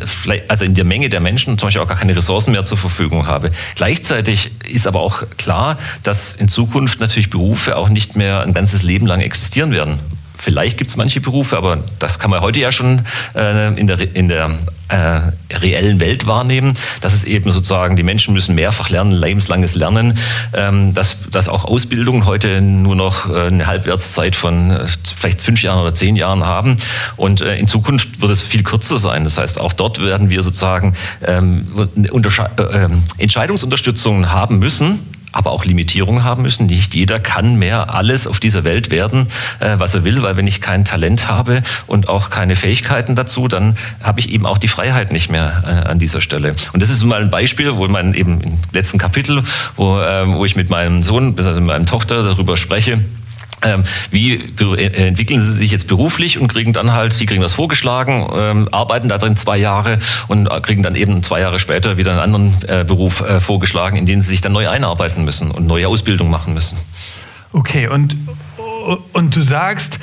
[0.47, 3.27] also in der Menge der Menschen zum Beispiel auch gar keine Ressourcen mehr zur Verfügung
[3.27, 3.49] habe.
[3.75, 8.83] Gleichzeitig ist aber auch klar, dass in Zukunft natürlich Berufe auch nicht mehr ein ganzes
[8.83, 9.99] Leben lang existieren werden.
[10.43, 13.03] Vielleicht gibt es manche Berufe, aber das kann man heute ja schon
[13.33, 14.51] äh, in der, in der
[14.89, 15.21] äh,
[15.55, 20.17] reellen Welt wahrnehmen, dass es eben sozusagen, die Menschen müssen mehrfach lernen, lebenslanges Lernen,
[20.53, 25.61] ähm, dass, dass auch Ausbildungen heute nur noch äh, eine Halbwertszeit von äh, vielleicht fünf
[25.61, 26.75] Jahren oder zehn Jahren haben.
[27.15, 29.23] Und äh, in Zukunft wird es viel kürzer sein.
[29.23, 30.93] Das heißt, auch dort werden wir sozusagen
[31.25, 34.99] ähm, äh, ähm, Entscheidungsunterstützung haben müssen,
[35.33, 36.67] aber auch Limitierungen haben müssen.
[36.67, 39.27] Nicht jeder kann mehr alles auf dieser Welt werden,
[39.59, 43.47] äh, was er will, weil wenn ich kein Talent habe und auch keine Fähigkeiten dazu,
[43.49, 46.55] dann habe ich eben auch die Freiheit nicht mehr äh, an dieser Stelle.
[46.71, 49.43] Und das ist mal ein Beispiel, wo man eben im letzten Kapitel,
[49.75, 53.22] wo, äh, wo ich mit meinem Sohn, also mit meiner Tochter darüber spreche, ähm,
[54.11, 58.27] wie äh, entwickeln Sie sich jetzt beruflich und kriegen dann halt, Sie kriegen das vorgeschlagen,
[58.33, 62.11] ähm, arbeiten da drin zwei Jahre und äh, kriegen dann eben zwei Jahre später wieder
[62.11, 65.87] einen anderen äh, Beruf vorgeschlagen, in den Sie sich dann neu einarbeiten müssen und neue
[65.87, 66.77] Ausbildung machen müssen.
[67.51, 68.15] Okay, und,
[69.13, 69.99] und du sagst,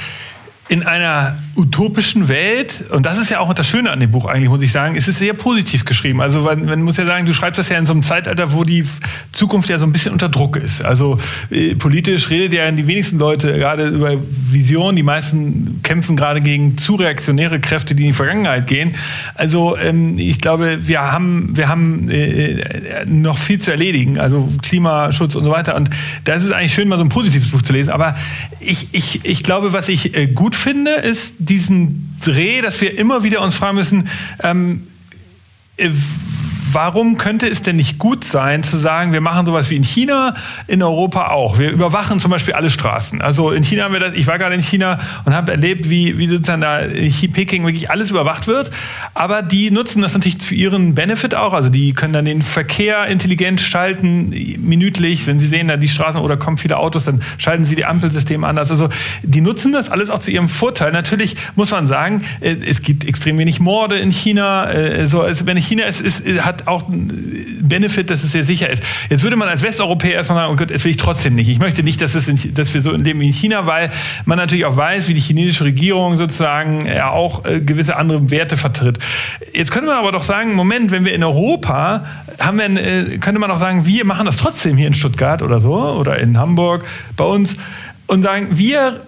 [0.71, 4.49] in einer utopischen Welt, und das ist ja auch das Schöne an dem Buch eigentlich,
[4.49, 6.21] muss ich sagen, ist es sehr positiv geschrieben.
[6.21, 8.63] Also man, man, muss ja sagen, du schreibst das ja in so einem Zeitalter, wo
[8.63, 8.85] die
[9.33, 10.81] Zukunft ja so ein bisschen unter Druck ist.
[10.85, 11.19] Also
[11.51, 14.13] äh, politisch redet ja die wenigsten Leute gerade über
[14.49, 18.95] Vision, die meisten kämpfen gerade gegen zu reaktionäre Kräfte, die in die Vergangenheit gehen.
[19.35, 25.35] Also ähm, ich glaube, wir haben, wir haben äh, noch viel zu erledigen, also Klimaschutz
[25.35, 25.75] und so weiter.
[25.75, 25.91] Und
[26.25, 27.91] da ist es eigentlich schön, mal so ein positives Buch zu lesen.
[27.91, 28.15] Aber
[28.61, 33.23] ich, ich, ich glaube, was ich äh, gut finde, ist diesen Dreh, dass wir immer
[33.23, 34.09] wieder uns fragen müssen,
[34.43, 34.87] ähm,
[35.77, 35.91] äh,
[36.73, 40.35] warum könnte es denn nicht gut sein, zu sagen, wir machen sowas wie in China,
[40.67, 41.59] in Europa auch.
[41.59, 43.23] Wir überwachen zum Beispiel alle Straßen.
[43.23, 46.19] Also in China haben wir das, ich war gerade in China und habe erlebt, wie,
[46.19, 48.71] wie sozusagen da in Peking wirklich alles überwacht wird.
[49.15, 51.53] Aber die nutzen das natürlich für ihren Benefit auch.
[51.53, 55.27] Also die können dann den Verkehr intelligent schalten, minütlich.
[55.27, 58.47] Wenn sie sehen, da die Straßen oder kommen viele Autos, dann schalten sie die Ampelsysteme
[58.47, 58.71] anders.
[58.71, 58.89] Also
[59.23, 60.93] die nutzen das alles auch zu ihrem Vorteil.
[60.93, 64.71] Natürlich muss man sagen, äh, es gibt extrem wenig Morde in China.
[64.71, 68.71] Äh, so, also wenn China ist, ist, hat auch einen Benefit, dass es sehr sicher
[68.71, 68.83] ist.
[69.09, 71.49] Jetzt würde man als Westeuropäer erstmal sagen, oh Gott, das will ich trotzdem nicht.
[71.49, 73.91] Ich möchte nicht, dass, es in, dass wir so leben wie in China, weil
[74.25, 78.57] man natürlich auch weiß, wie die chinesische Regierung sozusagen ja auch äh, gewisse andere Werte
[78.57, 78.99] vertritt.
[79.53, 82.05] Jetzt könnte man aber doch sagen, Moment, wenn wir in Europa
[82.39, 85.61] haben wir, äh, könnte man auch sagen, wir machen das trotzdem hier in Stuttgart oder
[85.61, 86.85] so oder in Hamburg
[87.17, 87.55] bei uns
[88.07, 89.01] und sagen, wir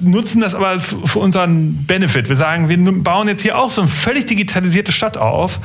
[0.00, 2.28] nutzen das aber für unseren Benefit.
[2.28, 5.60] Wir sagen, wir bauen jetzt hier auch so eine völlig digitalisierte Stadt auf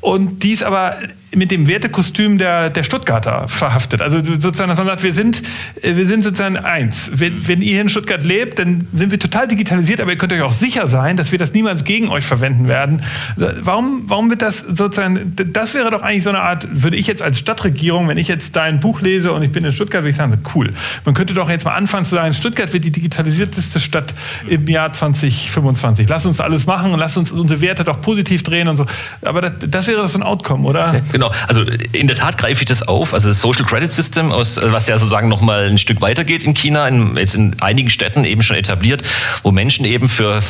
[0.00, 0.96] und die ist aber
[1.36, 4.02] mit dem Wertekostüm der, der Stuttgarter verhaftet.
[4.02, 5.42] Also sozusagen, dass man sagt, wir sind,
[5.82, 7.10] äh, wir sind sozusagen eins.
[7.12, 10.42] Wenn, wenn ihr in Stuttgart lebt, dann sind wir total digitalisiert, aber ihr könnt euch
[10.42, 13.02] auch sicher sein, dass wir das niemals gegen euch verwenden werden.
[13.36, 17.22] Warum, warum wird das sozusagen, das wäre doch eigentlich so eine Art, würde ich jetzt
[17.22, 20.16] als Stadtregierung, wenn ich jetzt dein Buch lese und ich bin in Stuttgart, würde ich
[20.16, 20.72] sagen, cool.
[21.04, 24.14] Man könnte doch jetzt mal anfangen zu sagen, Stuttgart wird die digitalisierteste Stadt
[24.48, 26.08] im Jahr 2025.
[26.08, 28.86] Lass uns alles machen und lass uns unsere Werte doch positiv drehen und so.
[29.22, 31.02] Aber das, das wäre doch so ein Outcome, oder?
[31.12, 31.23] Genau.
[31.24, 33.14] Genau, also in der Tat greife ich das auf.
[33.14, 36.86] Also das Social Credit System, aus, was ja sozusagen nochmal ein Stück weitergeht in China,
[36.86, 39.02] in, jetzt in einigen Städten eben schon etabliert,
[39.42, 40.40] wo Menschen eben für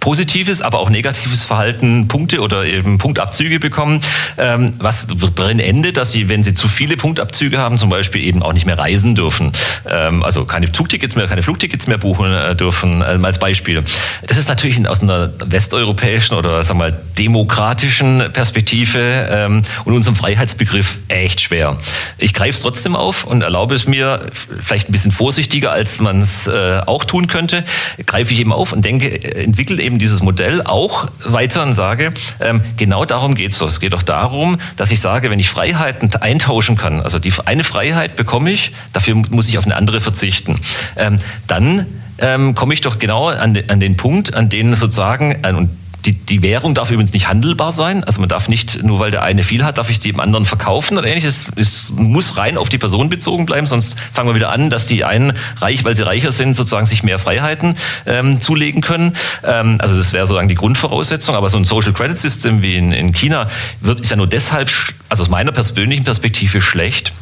[0.00, 4.00] positives, aber auch negatives Verhalten Punkte oder eben Punktabzüge bekommen,
[4.38, 8.42] ähm, was drin endet, dass sie, wenn sie zu viele Punktabzüge haben, zum Beispiel eben
[8.42, 9.52] auch nicht mehr reisen dürfen.
[9.88, 13.82] Ähm, also keine Zugtickets mehr, keine Flugtickets mehr buchen äh, dürfen, ähm, als Beispiel.
[14.26, 20.16] Das ist natürlich aus einer westeuropäischen oder sagen wir mal demokratischen Perspektive ähm, und unserem
[20.22, 21.78] Freiheitsbegriff echt schwer.
[22.16, 26.20] Ich greife es trotzdem auf und erlaube es mir, vielleicht ein bisschen vorsichtiger, als man
[26.20, 27.64] es äh, auch tun könnte,
[28.06, 32.14] greife ich eben auf und denke, äh, entwickle eben dieses Modell auch weiter und sage,
[32.38, 33.66] ähm, genau darum geht es doch.
[33.66, 37.64] Es geht doch darum, dass ich sage, wenn ich Freiheiten eintauschen kann, also die eine
[37.64, 40.60] Freiheit bekomme ich, dafür muss ich auf eine andere verzichten,
[40.96, 41.16] ähm,
[41.48, 41.86] dann
[42.18, 46.42] ähm, komme ich doch genau an, an den Punkt, an den sozusagen, und die, die
[46.42, 48.04] Währung darf übrigens nicht handelbar sein.
[48.04, 50.98] Also man darf nicht, nur weil der eine viel hat, darf ich dem anderen verkaufen
[50.98, 51.46] oder ähnliches.
[51.56, 55.04] Es muss rein auf die Person bezogen bleiben, sonst fangen wir wieder an, dass die
[55.04, 59.14] einen reich, weil sie reicher sind, sozusagen sich mehr Freiheiten ähm, zulegen können.
[59.44, 61.34] Ähm, also das wäre sozusagen die Grundvoraussetzung.
[61.34, 63.46] Aber so ein Social Credit System wie in, in China
[63.80, 64.70] wird, ist ja nur deshalb,
[65.08, 67.12] also aus meiner persönlichen Perspektive schlecht,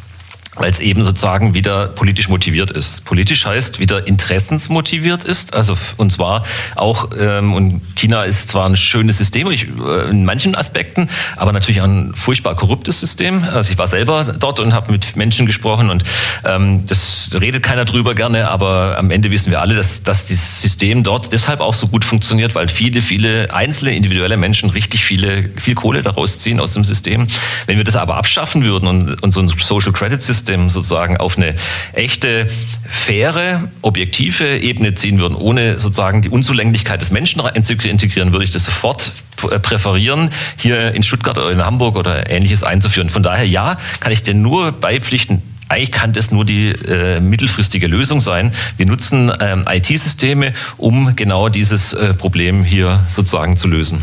[0.55, 3.05] weil es eben sozusagen wieder politisch motiviert ist.
[3.05, 6.43] Politisch heißt wieder interessensmotiviert ist, also und zwar
[6.75, 11.79] auch ähm, und China ist zwar ein schönes System äh, in manchen Aspekten, aber natürlich
[11.79, 13.45] auch ein furchtbar korruptes System.
[13.45, 16.03] Also ich war selber dort und habe mit Menschen gesprochen und
[16.43, 20.61] ähm, das redet keiner drüber gerne, aber am Ende wissen wir alle, dass, dass das
[20.61, 25.49] System dort deshalb auch so gut funktioniert, weil viele, viele einzelne individuelle Menschen richtig viele
[25.55, 27.29] viel Kohle daraus ziehen aus dem System.
[27.67, 31.17] Wenn wir das aber abschaffen würden und, und so ein Social Credit System System sozusagen
[31.17, 31.53] auf eine
[31.93, 32.49] echte,
[32.87, 38.65] faire, objektive Ebene ziehen würden, ohne sozusagen die Unzulänglichkeit des Menschen integrieren, würde ich das
[38.65, 43.09] sofort präferieren, hier in Stuttgart oder in Hamburg oder ähnliches einzuführen.
[43.09, 47.87] Von daher, ja, kann ich dir nur beipflichten, eigentlich kann das nur die äh, mittelfristige
[47.87, 48.51] Lösung sein.
[48.77, 54.01] Wir nutzen ähm, IT-Systeme, um genau dieses äh, Problem hier sozusagen zu lösen.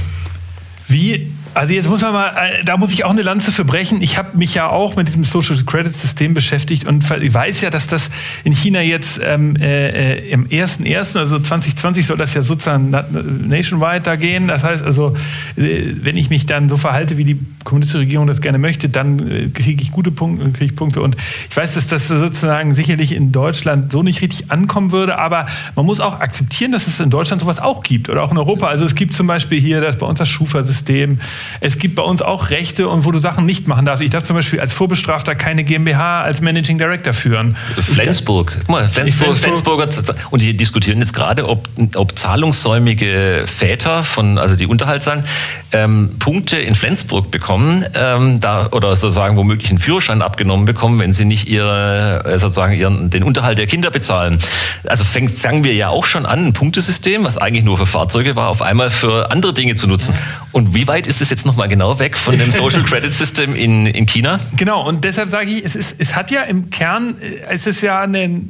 [0.86, 4.02] Wie also jetzt muss man mal, äh, da muss ich auch eine Lanze für brechen.
[4.02, 7.70] Ich habe mich ja auch mit diesem Social Credit System beschäftigt und ich weiß ja,
[7.70, 8.10] dass das
[8.44, 12.90] in China jetzt ähm, äh, äh im ersten ersten, also 2020 soll das ja sozusagen
[12.90, 14.48] nationwide da gehen.
[14.48, 15.16] Das heißt also,
[15.56, 19.30] äh, wenn ich mich dann so verhalte, wie die kommunistische Regierung das gerne möchte, dann
[19.30, 21.02] äh, kriege ich gute Punkte, kriege ich Punkte.
[21.02, 21.16] Und
[21.50, 25.44] ich weiß, dass das sozusagen sicherlich in Deutschland so nicht richtig ankommen würde, aber
[25.76, 28.68] man muss auch akzeptieren, dass es in Deutschland sowas auch gibt oder auch in Europa.
[28.68, 31.20] Also es gibt zum Beispiel hier das bei uns das Schufa-System.
[31.60, 34.02] Es gibt bei uns auch Rechte und wo du Sachen nicht machen darfst.
[34.02, 37.54] Ich darf zum Beispiel als Vorbestrafter keine GmbH als Managing Director führen.
[37.78, 38.56] Flensburg.
[38.60, 39.88] Guck mal, Flensburg, Flensburger.
[40.30, 45.24] Und die diskutieren jetzt gerade, ob, ob zahlungssäumige Väter von, also die Unterhalt zahlen,
[45.72, 47.57] ähm, Punkte in Flensburg bekommen,
[47.94, 52.74] ähm, da, oder sozusagen womöglich einen Führerschein abgenommen bekommen, wenn sie nicht ihre, äh, sozusagen
[52.74, 54.38] ihren, den Unterhalt der Kinder bezahlen.
[54.86, 58.36] Also fäng, fangen wir ja auch schon an, ein Punktesystem, was eigentlich nur für Fahrzeuge
[58.36, 60.14] war, auf einmal für andere Dinge zu nutzen.
[60.52, 63.86] Und wie weit ist es jetzt nochmal genau weg von dem Social Credit System in,
[63.86, 64.40] in China?
[64.56, 67.80] Genau, und deshalb sage ich, es, ist, es hat ja im Kern, äh, es ist
[67.80, 68.40] ja eine,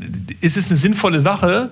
[0.40, 1.70] es ist eine sinnvolle Sache,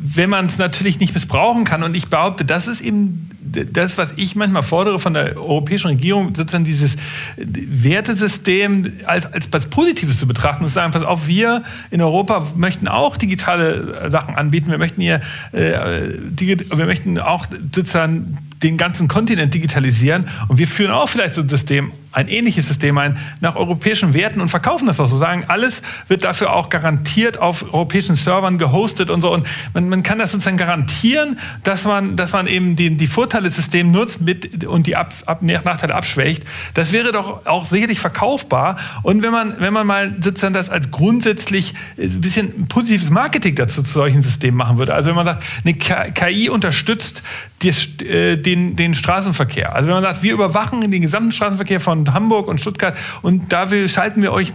[0.00, 1.82] wenn man es natürlich nicht missbrauchen kann.
[1.82, 6.34] Und ich behaupte, das ist eben das, was ich manchmal fordere von der europäischen Regierung,
[6.34, 6.96] sozusagen dieses
[7.36, 12.46] Wertesystem als, als was Positives zu betrachten und zu sagen, pass auf, wir in Europa
[12.56, 15.20] möchten auch digitale Sachen anbieten, wir möchten hier,
[15.52, 21.40] äh, wir möchten auch sozusagen den ganzen Kontinent digitalisieren und wir führen auch vielleicht so
[21.40, 25.18] ein System ein ähnliches System ein, nach europäischen Werten und verkaufen das auch so.
[25.18, 29.32] Sagen, alles wird dafür auch garantiert auf europäischen Servern gehostet und so.
[29.32, 33.48] Und man, man kann das sozusagen garantieren, dass man, dass man eben die, die Vorteile
[33.48, 36.44] des Systems nutzt mit, und die Ab, Ab, Nachteile abschwächt.
[36.74, 38.76] Das wäre doch auch sicherlich verkaufbar.
[39.02, 43.82] Und wenn man, wenn man mal sozusagen das als grundsätzlich ein bisschen positives Marketing dazu
[43.82, 44.94] zu solchen Systemen machen würde.
[44.94, 47.22] Also wenn man sagt, eine KI unterstützt
[47.62, 47.70] die,
[48.04, 49.74] äh, den, den Straßenverkehr.
[49.74, 53.88] Also wenn man sagt, wir überwachen den gesamten Straßenverkehr von Hamburg und Stuttgart und dafür
[53.88, 54.52] schalten wir euch,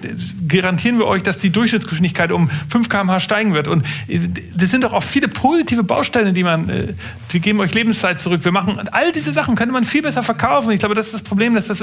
[0.47, 3.67] garantieren wir euch, dass die Durchschnittsgeschwindigkeit um 5 km/h steigen wird.
[3.67, 4.19] Und äh,
[4.55, 6.93] das sind doch auch viele positive Bausteine, die man, äh,
[7.29, 8.43] wir geben euch Lebenszeit zurück.
[8.43, 10.71] Wir machen all diese Sachen könnte man viel besser verkaufen.
[10.71, 11.79] Ich glaube, das ist das Problem, dass das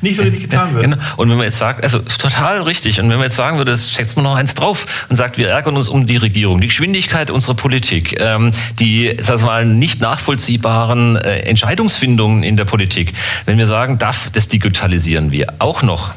[0.00, 0.84] nicht so richtig getan wird.
[0.84, 0.96] Genau.
[1.16, 3.00] Und wenn man jetzt sagt, also total richtig.
[3.00, 5.76] Und wenn man jetzt sagen würde, setzt man noch eins drauf und sagt, wir ärgern
[5.76, 11.16] uns um die Regierung, die Geschwindigkeit unserer Politik, ähm, die, sagen wir mal, nicht nachvollziehbaren
[11.16, 13.12] äh, Entscheidungsfindungen in der Politik.
[13.44, 15.01] Wenn wir sagen, darf, das digitalisieren
[15.32, 16.12] wir auch noch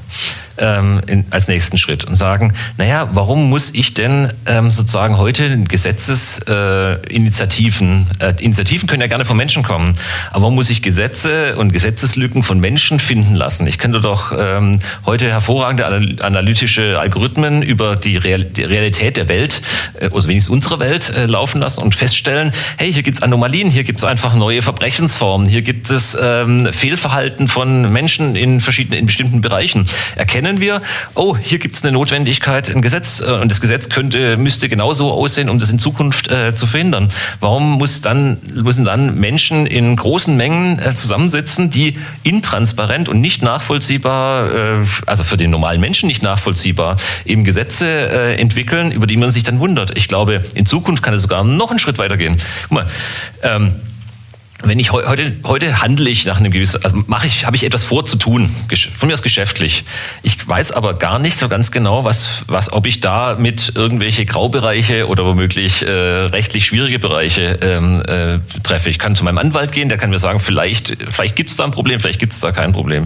[0.57, 5.57] ähm, in, als nächsten Schritt und sagen, naja, warum muss ich denn ähm, sozusagen heute
[5.59, 9.93] Gesetzesinitiativen, äh, äh, Initiativen können ja gerne von Menschen kommen,
[10.31, 13.67] aber warum muss ich Gesetze und Gesetzeslücken von Menschen finden lassen?
[13.67, 19.61] Ich könnte doch ähm, heute hervorragende analytische Algorithmen über die, Real, die Realität der Welt,
[19.99, 23.69] äh, also wenigstens unserer Welt, äh, laufen lassen und feststellen, hey, hier gibt es Anomalien,
[23.69, 28.99] hier gibt es einfach neue Verbrechensformen, hier gibt es ähm, Fehlverhalten von Menschen in verschiedenen,
[28.99, 29.87] in bestimmten Bereichen.
[30.15, 30.81] Erkennen erkennen wir,
[31.15, 35.11] oh, hier gibt es eine Notwendigkeit, ein Gesetz äh, und das Gesetz könnte, müsste genauso
[35.11, 37.11] aussehen, um das in Zukunft äh, zu verhindern.
[37.39, 43.41] Warum muss dann, müssen dann Menschen in großen Mengen äh, zusammensitzen, die intransparent und nicht
[43.41, 49.17] nachvollziehbar, äh, also für den normalen Menschen nicht nachvollziehbar, eben Gesetze äh, entwickeln, über die
[49.17, 49.97] man sich dann wundert.
[49.97, 52.37] Ich glaube, in Zukunft kann es sogar noch einen Schritt weitergehen.
[52.63, 52.85] Guck mal,
[53.41, 53.73] ähm,
[54.65, 57.83] wenn ich heute, heute handle ich nach einem gewissen, also mache ich, habe ich etwas
[57.83, 58.53] vor zu tun,
[58.95, 59.83] von mir aus geschäftlich.
[60.23, 64.25] Ich weiß aber gar nicht so ganz genau, was, was, ob ich da mit irgendwelche
[64.25, 68.89] Graubereiche oder womöglich äh, rechtlich schwierige Bereiche ähm, äh, treffe.
[68.89, 71.65] Ich kann zu meinem Anwalt gehen, der kann mir sagen, vielleicht, vielleicht gibt es da
[71.65, 73.05] ein Problem, vielleicht gibt es da kein Problem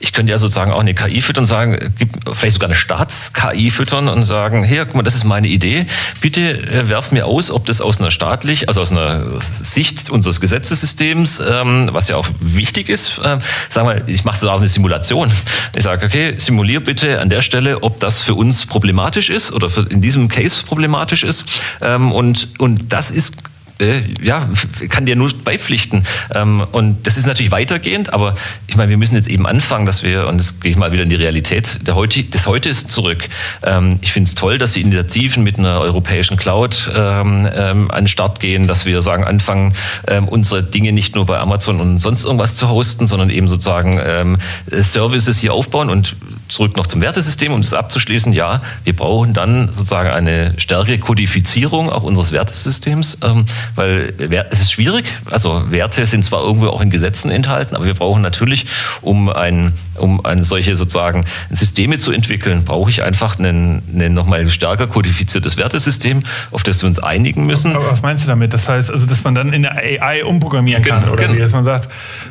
[0.00, 1.94] ich könnte ja sozusagen auch eine KI füttern und sagen,
[2.32, 5.86] vielleicht sogar eine Staats-KI füttern und sagen, hier, guck mal, das ist meine Idee.
[6.20, 10.40] Bitte äh, werf mir aus, ob das aus einer staatlich, also aus einer Sicht unseres
[10.40, 13.38] Gesetzessystems, ähm, was ja auch wichtig ist, äh,
[13.70, 15.32] sagen wir, ich mache so auch eine Simulation.
[15.74, 19.68] Ich sage, okay, simulier bitte an der Stelle, ob das für uns problematisch ist oder
[19.90, 21.44] in diesem Case problematisch ist.
[21.80, 23.34] Ähm, und, und das ist
[23.78, 24.48] äh, ja,
[24.88, 26.04] kann dir nur beipflichten.
[26.34, 28.34] Ähm, und das ist natürlich weitergehend, aber
[28.66, 31.02] ich meine, wir müssen jetzt eben anfangen, dass wir, und jetzt gehe ich mal wieder
[31.02, 33.28] in die Realität der heute, des Heute ist zurück.
[33.62, 38.04] Ähm, ich finde es toll, dass die Initiativen mit einer europäischen Cloud ähm, ähm, an
[38.04, 39.74] den Start gehen, dass wir sagen, anfangen,
[40.06, 44.00] ähm, unsere Dinge nicht nur bei Amazon und sonst irgendwas zu hosten, sondern eben sozusagen
[44.04, 44.36] ähm,
[44.70, 46.16] Services hier aufbauen und
[46.48, 48.32] zurück noch zum Wertesystem, um das abzuschließen.
[48.32, 54.14] Ja, wir brauchen dann sozusagen eine stärkere Kodifizierung auch unseres Wertesystems, ähm, weil
[54.50, 55.06] es ist schwierig.
[55.30, 58.66] Also Werte sind zwar irgendwo auch in Gesetzen enthalten, aber wir brauchen natürlich,
[59.02, 63.82] um ein, um eine solche sozusagen Systeme zu entwickeln, brauche ich einfach ein,
[64.14, 67.74] nochmal stärker kodifiziertes Wertesystem, auf das wir uns einigen müssen.
[67.74, 68.52] Aber was meinst du damit?
[68.52, 71.36] Das heißt, also, dass man dann in der AI umprogrammieren kann, genau, oder genau.
[71.36, 71.88] wie, dass man sagt,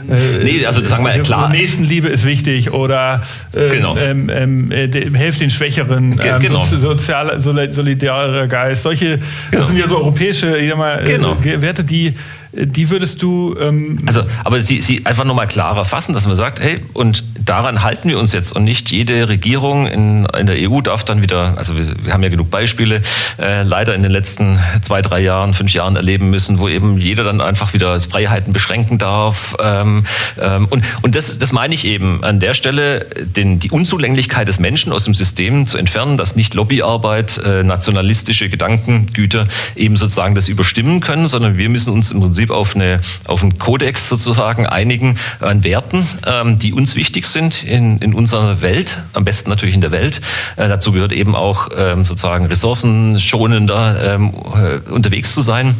[0.09, 1.49] äh, nee, also sagen wir klar.
[1.49, 3.21] Nächstenliebe ist wichtig oder
[3.53, 3.97] äh, genau.
[3.97, 6.63] ähm, ähm, äh, helft den Schwächeren, ähm, genau.
[6.63, 8.83] sozial, solidarer Geist.
[8.83, 9.63] Solche, das genau.
[9.65, 11.61] sind ja so europäische, ich sag mal, äh, genau.
[11.61, 12.15] Werte, die
[12.65, 13.55] die würdest du.
[13.59, 17.83] Ähm also, aber sie, sie einfach nochmal klarer fassen, dass man sagt, hey, und daran
[17.83, 21.57] halten wir uns jetzt und nicht jede Regierung in, in der EU darf dann wieder,
[21.57, 23.01] also wir, wir haben ja genug Beispiele,
[23.39, 27.23] äh, leider in den letzten zwei, drei Jahren, fünf Jahren erleben müssen, wo eben jeder
[27.23, 29.55] dann einfach wieder Freiheiten beschränken darf.
[29.61, 30.05] Ähm,
[30.41, 34.59] ähm, und und das, das meine ich eben an der Stelle, den, die Unzulänglichkeit des
[34.59, 40.47] Menschen aus dem System zu entfernen, dass nicht Lobbyarbeit, äh, nationalistische Gedankengüter eben sozusagen das
[40.47, 44.65] überstimmen können, sondern wir müssen uns im Prinzip Prinzip auf, eine, auf einen Kodex sozusagen
[44.65, 49.75] einigen an Werten, ähm, die uns wichtig sind in, in unserer Welt, am besten natürlich
[49.75, 50.21] in der Welt.
[50.55, 55.75] Äh, dazu gehört eben auch ähm, sozusagen ressourcenschonender ähm, äh, unterwegs zu sein.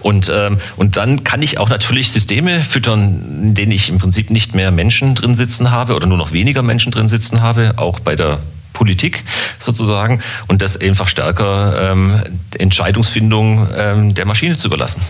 [0.00, 4.30] Und, ähm, und dann kann ich auch natürlich Systeme füttern, in denen ich im Prinzip
[4.30, 7.98] nicht mehr Menschen drin sitzen habe oder nur noch weniger Menschen drin sitzen habe, auch
[7.98, 8.38] bei der
[8.74, 9.24] Politik
[9.58, 12.20] sozusagen, und das einfach stärker ähm,
[12.58, 15.00] Entscheidungsfindung ähm, der Maschine zu überlassen.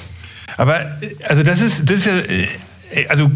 [0.57, 0.97] Aber
[1.29, 3.31] also das ist, das ist ja, äh, also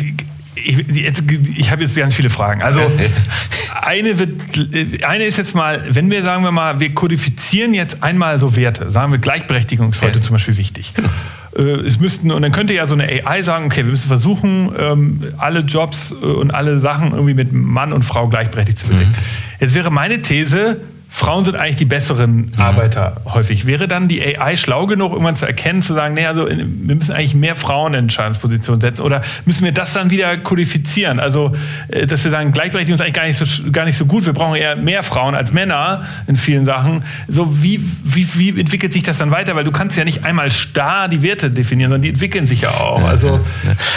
[0.54, 2.62] ich, ich habe jetzt ganz viele Fragen.
[2.62, 2.80] Also
[3.82, 4.30] eine, wird,
[4.74, 8.56] äh, eine ist jetzt mal, wenn wir sagen wir mal, wir kodifizieren jetzt einmal so
[8.56, 10.92] Werte, sagen wir Gleichberechtigung ist heute zum Beispiel wichtig.
[10.94, 11.08] Genau.
[11.56, 14.72] äh, es müssten, und dann könnte ja so eine AI sagen, okay, wir müssen versuchen,
[14.78, 19.10] ähm, alle Jobs äh, und alle Sachen irgendwie mit Mann und Frau gleichberechtigt zu bedecken.
[19.10, 19.60] Mhm.
[19.60, 22.60] Jetzt wäre meine These, Frauen sind eigentlich die besseren mhm.
[22.60, 23.66] Arbeiter häufig.
[23.66, 27.12] Wäre dann die AI schlau genug, irgendwann zu erkennen, zu sagen, nee, also wir müssen
[27.12, 29.02] eigentlich mehr Frauen in Entscheidungspositionen setzen?
[29.02, 31.18] Oder müssen wir das dann wieder kodifizieren?
[31.18, 31.52] Also,
[31.88, 34.26] äh, dass wir sagen, Gleichberechtigung ist eigentlich gar nicht so, gar nicht so gut.
[34.26, 37.04] Wir brauchen eher mehr Frauen als Männer in vielen Sachen.
[37.26, 39.56] So, wie, wie, wie entwickelt sich das dann weiter?
[39.56, 42.70] Weil du kannst ja nicht einmal starr die Werte definieren, sondern die entwickeln sich ja
[42.70, 43.02] auch.
[43.02, 43.40] Also,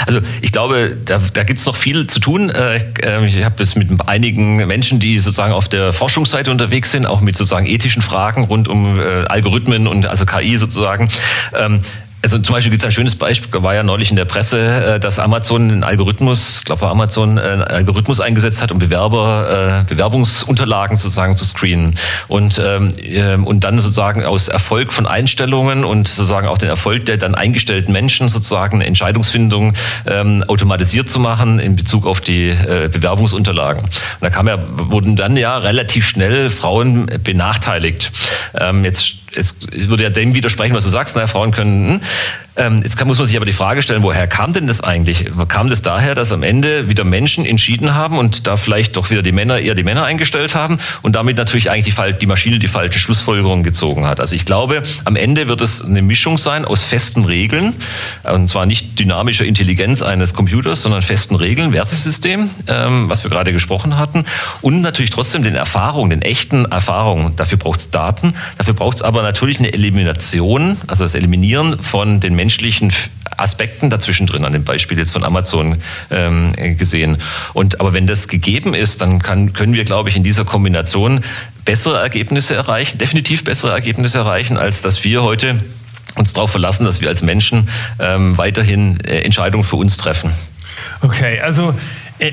[0.08, 2.50] also ich glaube, da, da gibt es noch viel zu tun.
[2.50, 7.01] Äh, äh, ich habe es mit einigen Menschen, die sozusagen auf der Forschungsseite unterwegs sind,
[7.06, 11.10] auch mit sozusagen ethischen Fragen rund um äh, Algorithmen und also KI sozusagen.
[11.54, 11.82] Ähm,
[12.22, 14.60] also zum Beispiel gibt es ein schönes Beispiel, war ja neulich in der Presse,
[14.96, 19.84] äh, dass Amazon einen Algorithmus, ich glaube Amazon äh, einen Algorithmus eingesetzt hat, um Bewerber,
[19.88, 21.96] äh, Bewerbungsunterlagen sozusagen zu screenen.
[22.28, 27.06] Und, ähm, ähm, und dann sozusagen aus Erfolg von Einstellungen und sozusagen auch den Erfolg
[27.06, 29.74] der dann eingestellten Menschen sozusagen eine Entscheidungsfindung
[30.06, 32.52] ähm, automatisiert zu machen in Bezug auf die
[32.92, 33.84] Bewerbungsunterlagen.
[33.84, 33.92] Und
[34.22, 38.12] da kam ja, wurden dann ja relativ schnell Frauen benachteiligt.
[38.84, 42.02] Jetzt es würde ja dem widersprechen, was du sagst, naja, Frauen können.
[42.56, 44.82] Hm, ähm, jetzt kann, muss man sich aber die Frage stellen, woher kam denn das
[44.82, 45.26] eigentlich?
[45.47, 49.22] Kam das daher, dass am Ende wieder Menschen entschieden haben und da vielleicht doch wieder
[49.22, 52.68] die Männer eher die Männer eingestellt haben und damit natürlich eigentlich die, die Maschine die
[52.68, 54.20] falsche Schlussfolgerung gezogen hat?
[54.20, 57.74] Also ich glaube, am Ende wird es eine Mischung sein aus festen Regeln,
[58.24, 63.54] und zwar nicht dynamischer Intelligenz eines Computers, sondern festen Regeln, Wertesystem, ähm, was wir gerade
[63.54, 64.26] gesprochen hatten,
[64.62, 67.36] und natürlich trotzdem den Erfahrungen, den echten Erfahrungen.
[67.36, 72.20] Dafür braucht es Daten, dafür braucht es aber natürlich eine Elimination, also das Eliminieren von
[72.20, 72.92] den menschlichen
[73.38, 75.78] Aspekten dazwischen drin, an dem Beispiel jetzt von Amazon
[76.10, 77.18] ähm, gesehen.
[77.54, 81.22] Und aber wenn das gegeben ist, dann kann, können wir, glaube ich, in dieser Kombination
[81.66, 85.60] bessere Ergebnisse erreichen, definitiv bessere Ergebnisse erreichen, als dass wir heute
[86.16, 87.70] uns darauf verlassen, dass wir als Menschen
[88.00, 90.32] ähm, weiterhin äh, Entscheidungen für uns treffen.
[91.02, 91.76] Okay, also
[92.18, 92.32] äh,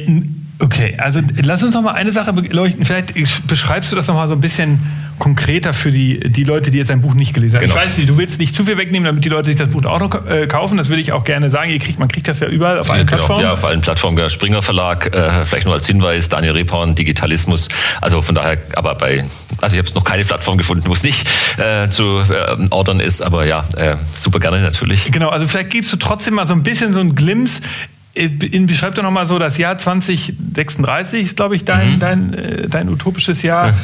[0.59, 2.85] okay, also lass uns noch mal eine Sache beleuchten.
[2.87, 3.13] Vielleicht
[3.47, 4.81] beschreibst du das noch mal so ein bisschen
[5.19, 7.67] konkreter für die, die Leute, die jetzt ein Buch nicht gelesen haben.
[7.67, 7.75] Genau.
[7.75, 9.85] Ich weiß nicht, du willst nicht zu viel wegnehmen, damit die Leute sich das Buch
[9.85, 10.79] auch noch äh, kaufen.
[10.79, 11.71] Das würde ich auch gerne sagen.
[11.71, 13.19] Ihr kriegt, man kriegt das ja überall auf allen genau.
[13.19, 13.43] Plattformen.
[13.43, 14.17] Ja, auf allen Plattformen.
[14.17, 17.69] Der Springer Verlag, äh, vielleicht nur als Hinweis, Daniel Reporn, Digitalismus.
[18.01, 19.25] Also von daher, aber bei,
[19.61, 23.23] also ich habe noch keine Plattform gefunden, wo es nicht äh, zu äh, ordern ist,
[23.23, 25.11] aber ja, äh, super gerne natürlich.
[25.11, 27.98] Genau, also vielleicht gibst du trotzdem mal so ein bisschen so einen Glimps in,
[28.67, 31.99] beschreib doch nochmal so das Jahr 2036, ist glaube ich dein, mhm.
[31.99, 33.69] dein, äh, dein utopisches Jahr.
[33.69, 33.75] Ja.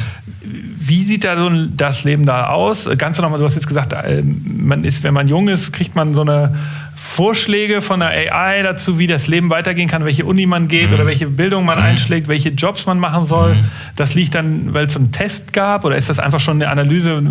[0.87, 2.87] Wie sieht da so das Leben da aus?
[2.97, 6.13] Ganz nochmal, du hast jetzt gesagt, äh, man ist, wenn man jung ist, kriegt man
[6.13, 6.53] so eine
[6.95, 10.95] Vorschläge von der AI dazu, wie das Leben weitergehen kann, welche Uni man geht mhm.
[10.95, 11.85] oder welche Bildung man mhm.
[11.85, 13.55] einschlägt, welche Jobs man machen soll.
[13.55, 13.65] Mhm.
[13.95, 17.21] Das liegt dann, weil es einen Test gab oder ist das einfach schon eine Analyse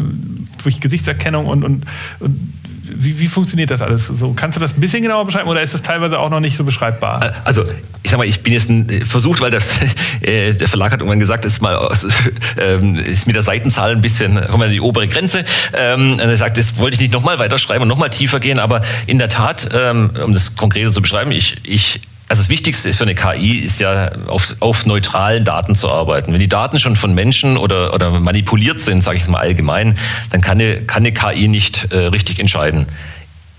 [0.62, 1.84] durch Gesichtserkennung und, und,
[2.20, 2.55] und
[2.87, 4.07] wie, wie funktioniert das alles?
[4.07, 6.57] So, kannst du das ein bisschen genauer beschreiben oder ist das teilweise auch noch nicht
[6.57, 7.32] so beschreibbar?
[7.45, 7.64] Also
[8.03, 9.78] ich sag mal, ich bin jetzt ein, äh, versucht, weil das,
[10.20, 11.76] äh, der Verlag hat irgendwann gesagt, ist mal
[12.59, 15.45] äh, ist mit der Seitenzahl ein bisschen, kommen wir an die obere Grenze.
[15.72, 18.82] Ähm, und er sagt, das wollte ich nicht nochmal weiterschreiben und nochmal tiefer gehen, aber
[19.07, 23.05] in der Tat, ähm, um das konkreter zu beschreiben, ich, ich also das Wichtigste für
[23.05, 26.33] eine KI ist ja, auf, auf neutralen Daten zu arbeiten.
[26.33, 29.99] Wenn die Daten schon von Menschen oder, oder manipuliert sind, sage ich mal allgemein,
[30.31, 32.87] dann kann eine, kann eine KI nicht äh, richtig entscheiden.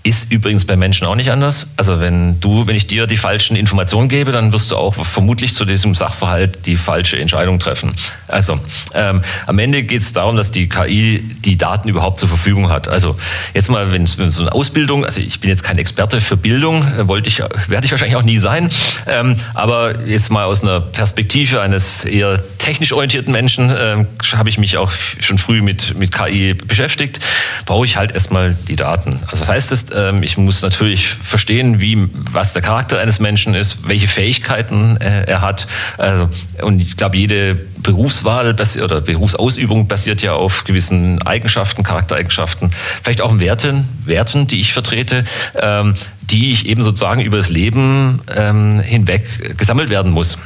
[0.06, 1.66] Ist übrigens bei Menschen auch nicht anders.
[1.76, 5.52] Also wenn du, wenn ich dir die falschen Informationen gebe, dann wirst du auch vermutlich
[5.52, 7.92] zu diesem Sachverhalt die falsche Entscheidung treffen.
[8.28, 8.60] Also
[8.94, 12.86] ähm, am Ende geht es darum, dass die KI die Daten überhaupt zur Verfügung hat.
[12.86, 13.16] Also
[13.52, 16.86] jetzt mal, wenn es so eine Ausbildung, also ich bin jetzt kein Experte für Bildung,
[16.86, 18.70] äh, wollte ich, werde ich wahrscheinlich auch nie sein.
[19.08, 24.58] Ähm, aber jetzt mal aus einer Perspektive eines eher technisch orientierten Menschen ähm, habe ich
[24.58, 27.18] mich auch schon früh mit mit KI beschäftigt.
[27.64, 29.18] Brauche ich halt erstmal die Daten.
[29.26, 33.54] Also das heißt, das ähm, ich muss natürlich verstehen, wie, was der Charakter eines Menschen
[33.54, 35.66] ist, welche Fähigkeiten äh, er hat.
[35.98, 36.28] Also,
[36.62, 42.70] und ich glaube, jede Berufswahl oder Berufsausübung basiert ja auf gewissen Eigenschaften, Charaktereigenschaften,
[43.02, 45.24] vielleicht auch Werten, Werten, die ich vertrete,
[45.60, 50.38] ähm, die ich eben sozusagen über das Leben ähm, hinweg gesammelt werden muss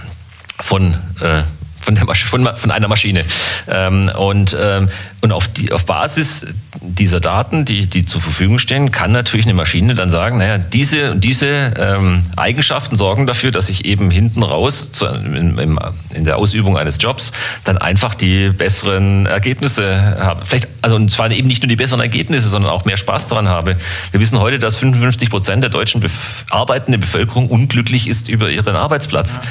[0.61, 1.43] von äh,
[1.81, 3.25] von, der von, von einer Maschine.
[3.69, 4.89] Ähm, und ähm,
[5.23, 6.47] und auf, die, auf Basis
[6.81, 11.15] dieser Daten, die, die zur Verfügung stehen, kann natürlich eine Maschine dann sagen, naja, diese,
[11.15, 15.79] diese ähm, Eigenschaften sorgen dafür, dass ich eben hinten raus zu, in,
[16.15, 17.33] in, der Ausübung eines Jobs
[17.65, 20.47] dann einfach die besseren Ergebnisse habe.
[20.47, 23.51] Vielleicht, also und zwar eben nicht nur die besseren Ergebnisse, sondern auch mehr Spaß daran
[23.51, 23.77] habe.
[24.11, 28.75] Wir wissen heute, dass 55 Prozent der deutschen Bef arbeitende Bevölkerung unglücklich ist über ihren
[28.75, 29.35] Arbeitsplatz.
[29.35, 29.43] Ja.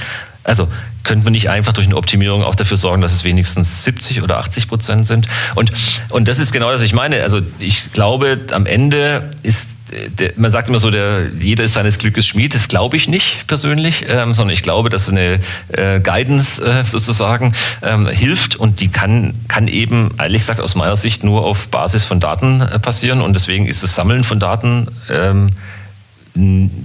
[0.43, 0.67] Also
[1.03, 4.37] könnten wir nicht einfach durch eine Optimierung auch dafür sorgen, dass es wenigstens 70 oder
[4.37, 5.27] 80 Prozent sind?
[5.55, 5.71] Und,
[6.09, 7.23] und das ist genau das, was ich meine.
[7.23, 11.97] Also ich glaube, am Ende ist der, man sagt immer so, der, jeder ist seines
[11.97, 12.53] Glückes Schmied.
[12.53, 17.53] Das glaube ich nicht persönlich, ähm, sondern ich glaube, dass eine äh, Guidance äh, sozusagen
[17.81, 22.03] ähm, hilft und die kann, kann eben, ehrlich gesagt, aus meiner Sicht nur auf Basis
[22.03, 25.47] von Daten äh, passieren und deswegen ist das Sammeln von Daten ähm,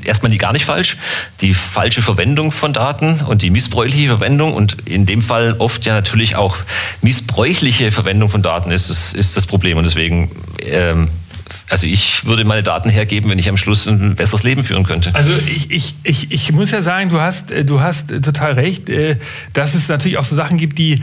[0.05, 0.97] erstmal die gar nicht falsch.
[1.41, 5.95] Die falsche Verwendung von Daten und die missbräuchliche Verwendung und in dem Fall oft ja
[5.95, 6.57] natürlich auch
[7.03, 10.31] missbräuchliche Verwendung von Daten ist das, ist das Problem und deswegen
[10.61, 11.09] ähm,
[11.69, 15.15] also ich würde meine Daten hergeben, wenn ich am Schluss ein besseres Leben führen könnte.
[15.15, 19.17] Also ich, ich, ich, ich muss ja sagen, du hast, du hast total recht, äh,
[19.53, 21.03] dass es natürlich auch so Sachen gibt, die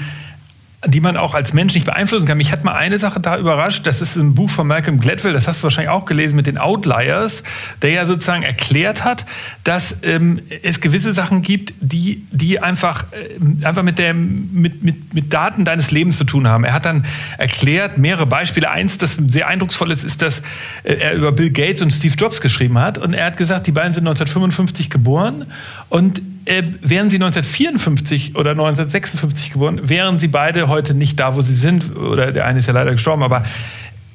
[0.87, 2.37] die man auch als Mensch nicht beeinflussen kann.
[2.37, 5.47] Mich hat mal eine Sache da überrascht, das ist ein Buch von Malcolm Gladwell, das
[5.47, 7.43] hast du wahrscheinlich auch gelesen mit den Outliers,
[7.83, 9.25] der ja sozusagen erklärt hat,
[9.63, 15.13] dass ähm, es gewisse Sachen gibt, die, die einfach, äh, einfach mit, der, mit, mit,
[15.13, 16.63] mit Daten deines Lebens zu tun haben.
[16.63, 17.05] Er hat dann
[17.37, 18.71] erklärt, mehrere Beispiele.
[18.71, 20.39] Eins, das sehr eindrucksvoll ist, ist, dass
[20.83, 23.71] äh, er über Bill Gates und Steve Jobs geschrieben hat und er hat gesagt, die
[23.71, 25.45] beiden sind 1955 geboren
[25.89, 31.41] und äh, wären sie 1954 oder 1956 geboren, wären sie beide heute nicht da, wo
[31.41, 31.95] sie sind.
[31.95, 33.43] Oder der eine ist ja leider gestorben, aber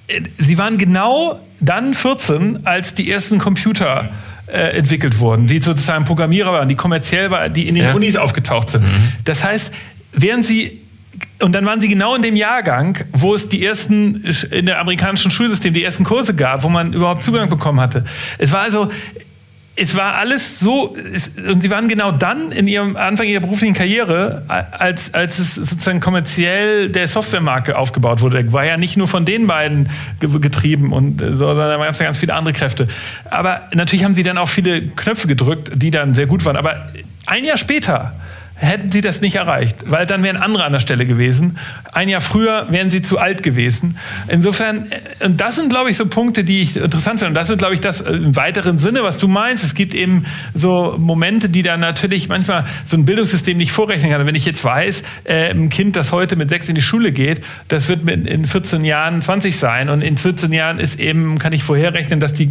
[0.09, 4.11] äh, sie waren genau dann 14, als die ersten Computer
[4.47, 7.95] äh, entwickelt wurden, die sozusagen Programmierer waren, die kommerziell waren, die in den ja.
[7.95, 8.83] Unis aufgetaucht sind.
[8.83, 9.13] Mhm.
[9.25, 9.73] Das heißt,
[10.13, 10.81] wären sie
[11.41, 15.31] und dann waren sie genau in dem Jahrgang, wo es die ersten in der amerikanischen
[15.31, 18.05] Schulsystem die ersten Kurse gab, wo man überhaupt Zugang bekommen hatte.
[18.39, 18.91] Es war also
[19.79, 23.75] es war alles so, es, und sie waren genau dann in ihrem Anfang ihrer beruflichen
[23.75, 28.53] Karriere, als, als es sozusagen kommerziell der Softwaremarke aufgebaut wurde.
[28.55, 32.33] War ja nicht nur von den beiden getrieben, und, sondern da waren ganz, ganz viele
[32.33, 32.89] andere Kräfte.
[33.31, 36.57] Aber natürlich haben sie dann auch viele Knöpfe gedrückt, die dann sehr gut waren.
[36.57, 36.87] Aber
[37.27, 38.15] ein Jahr später
[38.59, 41.59] hätten sie das nicht erreicht, weil dann wären andere an der Stelle gewesen.
[41.93, 43.99] Ein Jahr früher wären sie zu alt gewesen.
[44.29, 47.29] Insofern, äh, und das sind, glaube ich, so Punkte, die ich interessant finde.
[47.29, 49.63] Und das ist, glaube ich, das äh, im weiteren Sinne, was du meinst.
[49.63, 54.25] Es gibt eben so Momente, die dann natürlich manchmal so ein Bildungssystem nicht vorrechnen kann.
[54.27, 57.43] Wenn ich jetzt weiß, äh, ein Kind, das heute mit sechs in die Schule geht,
[57.69, 59.91] das wird in 14 Jahren 20 sein.
[59.91, 62.49] Und in 14 Jahren ist eben, kann ich vorherrechnen, dass die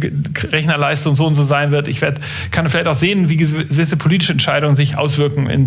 [0.52, 1.88] Rechnerleistung so und so sein wird.
[1.88, 2.20] Ich werd,
[2.52, 5.66] kann vielleicht auch sehen, wie gewisse politische Entscheidungen sich auswirken in,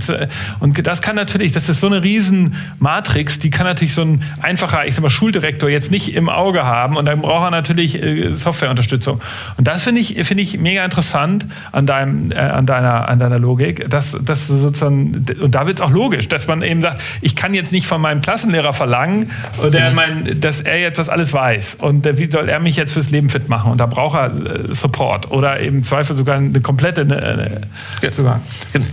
[0.60, 4.24] und das kann natürlich, das ist so eine riesen Matrix, die kann natürlich so ein
[4.42, 8.02] einfacher, ich sag mal, Schuldirektor jetzt nicht im Auge haben und dann braucht er natürlich
[8.02, 9.22] äh, Softwareunterstützung.
[9.58, 13.40] Und das finde ich, finde ich mega interessant an deinem, äh, an deiner, an deiner
[13.40, 17.36] Logik, dass, dass sozusagen, und da wird es auch logisch, dass man eben sagt, ich
[17.36, 19.32] kann jetzt nicht von meinem Klassenlehrer verlangen,
[19.74, 22.94] der mein, dass er jetzt das alles weiß und äh, wie soll er mich jetzt
[22.94, 26.38] fürs Leben fit machen und da braucht er äh, Support oder eben im Zweifel sogar
[26.38, 27.62] eine komplette eine,
[28.02, 28.42] eine, sogar.
[28.74, 28.86] Genau.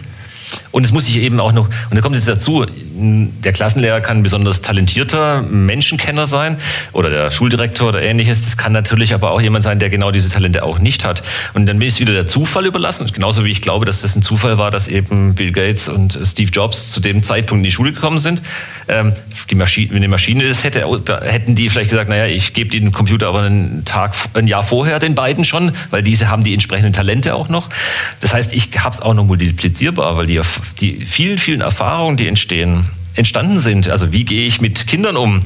[0.70, 4.18] Und es muss sich eben auch noch, und da kommt jetzt dazu, der Klassenlehrer kann
[4.18, 6.56] ein besonders talentierter Menschenkenner sein
[6.92, 8.44] oder der Schuldirektor oder ähnliches.
[8.44, 11.22] Das kann natürlich aber auch jemand sein, der genau diese Talente auch nicht hat.
[11.54, 13.06] Und dann ist wieder der Zufall überlassen.
[13.12, 16.50] Genauso wie ich glaube, dass das ein Zufall war, dass eben Bill Gates und Steve
[16.50, 18.42] Jobs zu dem Zeitpunkt in die Schule gekommen sind.
[18.88, 19.12] Ähm,
[19.50, 20.84] die Maschine, wenn die Maschine das hätte,
[21.22, 24.98] hätten die vielleicht gesagt, naja, ich gebe den Computer aber einen Tag, ein Jahr vorher
[24.98, 27.68] den beiden schon, weil diese haben die entsprechenden Talente auch noch.
[28.20, 30.35] Das heißt, ich habe es auch noch multiplizierbar, weil die,
[30.80, 33.88] die vielen, vielen Erfahrungen, die entstehen, entstanden sind.
[33.88, 35.40] Also wie gehe ich mit Kindern um?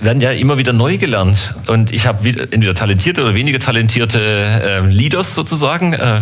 [0.00, 1.54] Werden ja immer wieder neu gelernt.
[1.68, 6.20] Und ich habe entweder talentierte oder weniger talentierte äh, Leaders sozusagen, äh,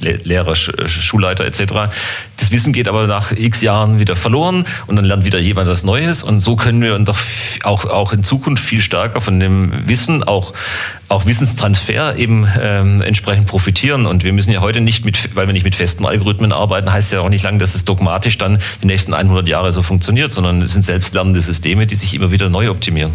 [0.00, 1.92] Lehrer, Sch Schulleiter etc.
[2.38, 5.84] Das Wissen geht aber nach x Jahren wieder verloren und dann lernt wieder jemand was
[5.84, 6.22] Neues.
[6.22, 7.18] Und so können wir doch
[7.62, 10.54] auch, auch in Zukunft viel stärker von dem Wissen, auch,
[11.10, 14.06] auch Wissenstransfer eben ähm, entsprechend profitieren.
[14.06, 17.12] Und wir müssen ja heute nicht mit, weil wir nicht mit festen Algorithmen arbeiten, heißt
[17.12, 20.62] ja auch nicht lange, dass es dogmatisch dann die nächsten 100 Jahre so funktioniert, sondern
[20.62, 23.12] es sind selbstlernende Systeme, die sich immer wieder neu optimieren.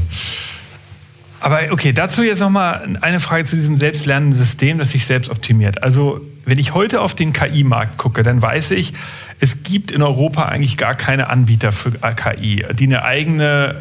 [1.39, 5.81] Aber okay, dazu jetzt nochmal eine Frage zu diesem selbstlernenden System, das sich selbst optimiert.
[5.83, 8.93] Also wenn ich heute auf den KI-Markt gucke, dann weiß ich,
[9.39, 13.75] es gibt in Europa eigentlich gar keine Anbieter für KI, die eine eigene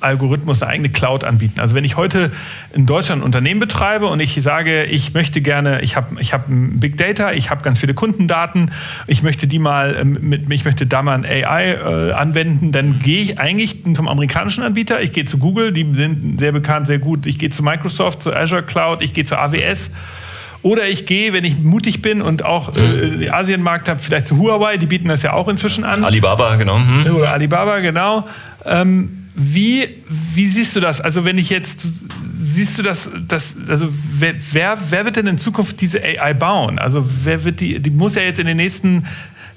[0.00, 1.60] Algorithmus eine eigene Cloud anbieten.
[1.60, 2.30] Also wenn ich heute
[2.72, 6.44] in Deutschland ein Unternehmen betreibe und ich sage, ich möchte gerne, ich habe ich hab
[6.48, 8.70] Big Data, ich habe ganz viele Kundendaten,
[9.06, 12.98] ich möchte die mal ähm, mit, ich möchte da mal ein AI äh, anwenden, dann
[12.98, 16.98] gehe ich eigentlich zum amerikanischen Anbieter, ich gehe zu Google, die sind sehr bekannt, sehr
[16.98, 19.90] gut, ich gehe zu Microsoft, zu Azure Cloud, ich gehe zu AWS.
[20.62, 23.22] Oder ich gehe, wenn ich mutig bin und auch äh, mhm.
[23.22, 26.04] äh, Asienmarkt habe, vielleicht zu Huawei, die bieten das ja auch inzwischen an.
[26.04, 26.78] Alibaba, genau.
[26.78, 27.14] Mhm.
[27.16, 28.28] Oder Alibaba, genau.
[28.66, 29.88] Ähm, wie,
[30.34, 31.00] wie siehst du das?
[31.00, 31.80] Also wenn ich jetzt,
[32.42, 36.78] siehst du das, das also wer, wer, wer wird denn in Zukunft diese AI bauen?
[36.78, 39.04] Also wer wird die, die muss ja jetzt in den nächsten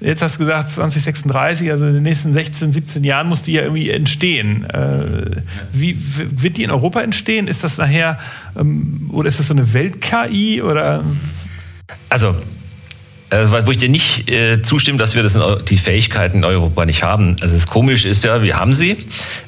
[0.03, 3.61] Jetzt hast du gesagt 2036, also in den nächsten 16, 17 Jahren muss die ja
[3.61, 4.65] irgendwie entstehen.
[4.65, 7.47] Äh, wie wird die in Europa entstehen?
[7.47, 8.19] Ist das nachher
[8.59, 10.61] ähm, oder ist das so eine Welt-KI?
[12.09, 12.35] Also
[13.65, 17.03] wo ich dir nicht äh, zustimme, dass wir das in, die Fähigkeiten in Europa nicht
[17.03, 17.35] haben.
[17.41, 18.97] Also das Komische ist ja, wir haben sie.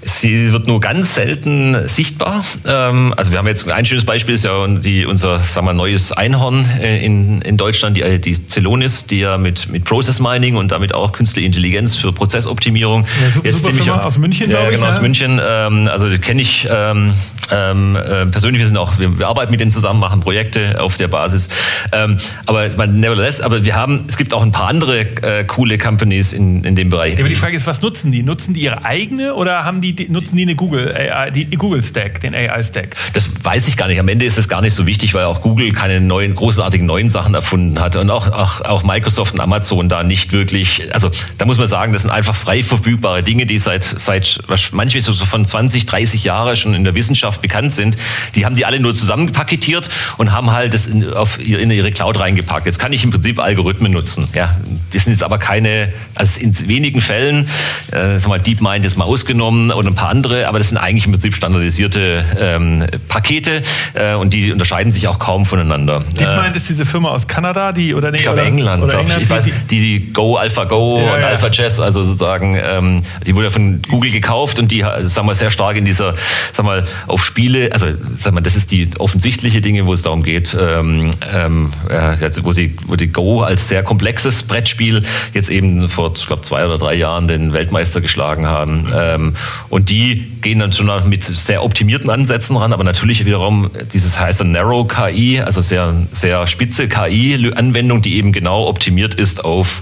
[0.04, 2.44] Sie wird nur ganz selten sichtbar.
[2.66, 6.12] Ähm, also wir haben jetzt ein schönes Beispiel ist ja die, unser sagen wir, neues
[6.12, 10.72] Einhorn äh, in, in Deutschland, die, die Celonis, die ja mit, mit Process Mining und
[10.72, 14.90] damit auch künstliche Intelligenz für Prozessoptimierung ja, super, jetzt ziemlich aus München, ja, genau, ja.
[14.90, 15.40] aus München.
[15.44, 17.14] Ähm, also kenne ich ähm,
[17.52, 18.62] ähm, äh, persönlich.
[18.62, 21.50] Wir sind auch, wir, wir, arbeiten mit denen zusammen, machen Projekte auf der Basis.
[21.92, 25.78] Ähm, aber man, nevertheless, aber wir haben, es gibt auch ein paar andere äh, coole
[25.78, 27.20] Companies in, in dem Bereich.
[27.20, 28.24] aber die Frage ist, was nutzen die?
[28.24, 31.84] Nutzen die ihre eigene oder haben die, die nutzen die eine Google AI, die Google
[31.84, 32.96] Stack, den AI Stack?
[33.14, 34.00] Das weiß ich gar nicht.
[34.00, 37.10] Am Ende ist es gar nicht so wichtig, weil auch Google keine neuen, großartigen neuen
[37.10, 41.46] Sachen erfunden hat und auch, auch, auch Microsoft und Amazon da nicht wirklich, also da
[41.46, 44.40] muss man sagen, das sind einfach frei verfügbare Dinge, die seit, seit
[44.72, 47.98] manchmal so von 20, 30 Jahren schon in der Wissenschaft bekannt sind.
[48.36, 52.20] Die haben die alle nur zusammenpaketiert und haben halt das in, auf, in ihre Cloud
[52.20, 52.66] reingepackt.
[52.66, 54.28] Jetzt kann ich im Prinzip Algorithmen nutzen.
[54.34, 54.56] Ja,
[54.94, 57.48] das sind jetzt aber keine, also in wenigen Fällen,
[57.92, 61.06] äh, sag mal, DeepMind ist mal ausgenommen und ein paar andere, aber das sind eigentlich
[61.06, 63.62] im Prinzip standardisierte ähm, Pakete
[63.94, 66.04] äh, und die unterscheiden sich auch kaum voneinander.
[66.18, 69.24] DeepMind äh, ist diese Firma aus Kanada, die oder nee, ich glaube England, England, ich.
[69.24, 71.28] ich weiß, die, die Go, AlphaGo ja, und ja.
[71.28, 75.52] AlphaChess, also sozusagen, ähm, die wurde ja von Google gekauft und die, sagen wir, sehr
[75.52, 76.16] stark in dieser,
[76.54, 80.24] sag mal, auf Spiele, also sag mal, das ist die offensichtliche Dinge, wo es darum
[80.24, 85.04] geht, ähm, ähm, ja, wo sie, wo die Go als sehr komplexes Brettspiel
[85.34, 88.88] jetzt eben vor, ich glaube, zwei oder drei Jahren den Weltmeister geschlagen haben.
[88.96, 89.36] Ähm,
[89.70, 94.44] und die gehen dann schon mit sehr optimierten Ansätzen ran, aber natürlich wiederum dieses heißt
[94.44, 99.82] Narrow KI, also sehr, sehr spitze KI-Anwendung, die eben genau optimiert ist auf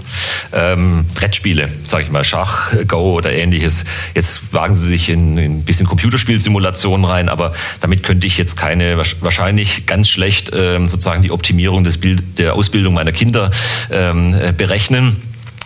[0.52, 3.84] ähm, Brettspiele, sage ich mal, Schach, Go oder ähnliches.
[4.14, 8.56] Jetzt wagen sie sich in, in ein bisschen Computerspielsimulationen rein, aber damit könnte ich jetzt
[8.56, 13.50] keine, wahrscheinlich ganz schlecht ähm, sozusagen die Optimierung des Bild, der Ausbildung meiner Kinder
[13.90, 15.22] äh, ähm, äh, berechnen.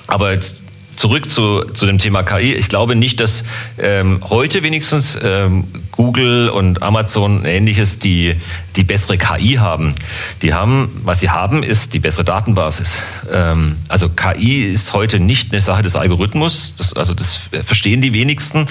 [0.06, 0.64] Aber jetzt
[0.98, 2.54] zurück zu, zu dem Thema KI.
[2.54, 3.44] Ich glaube nicht, dass
[3.78, 8.34] ähm, heute wenigstens ähm, Google und Amazon ähnliches die,
[8.74, 9.94] die bessere KI haben.
[10.42, 12.96] Die haben, was sie haben, ist die bessere Datenbasis.
[13.32, 16.74] Ähm, also KI ist heute nicht eine Sache des Algorithmus.
[16.76, 18.66] Das, also das verstehen die wenigsten,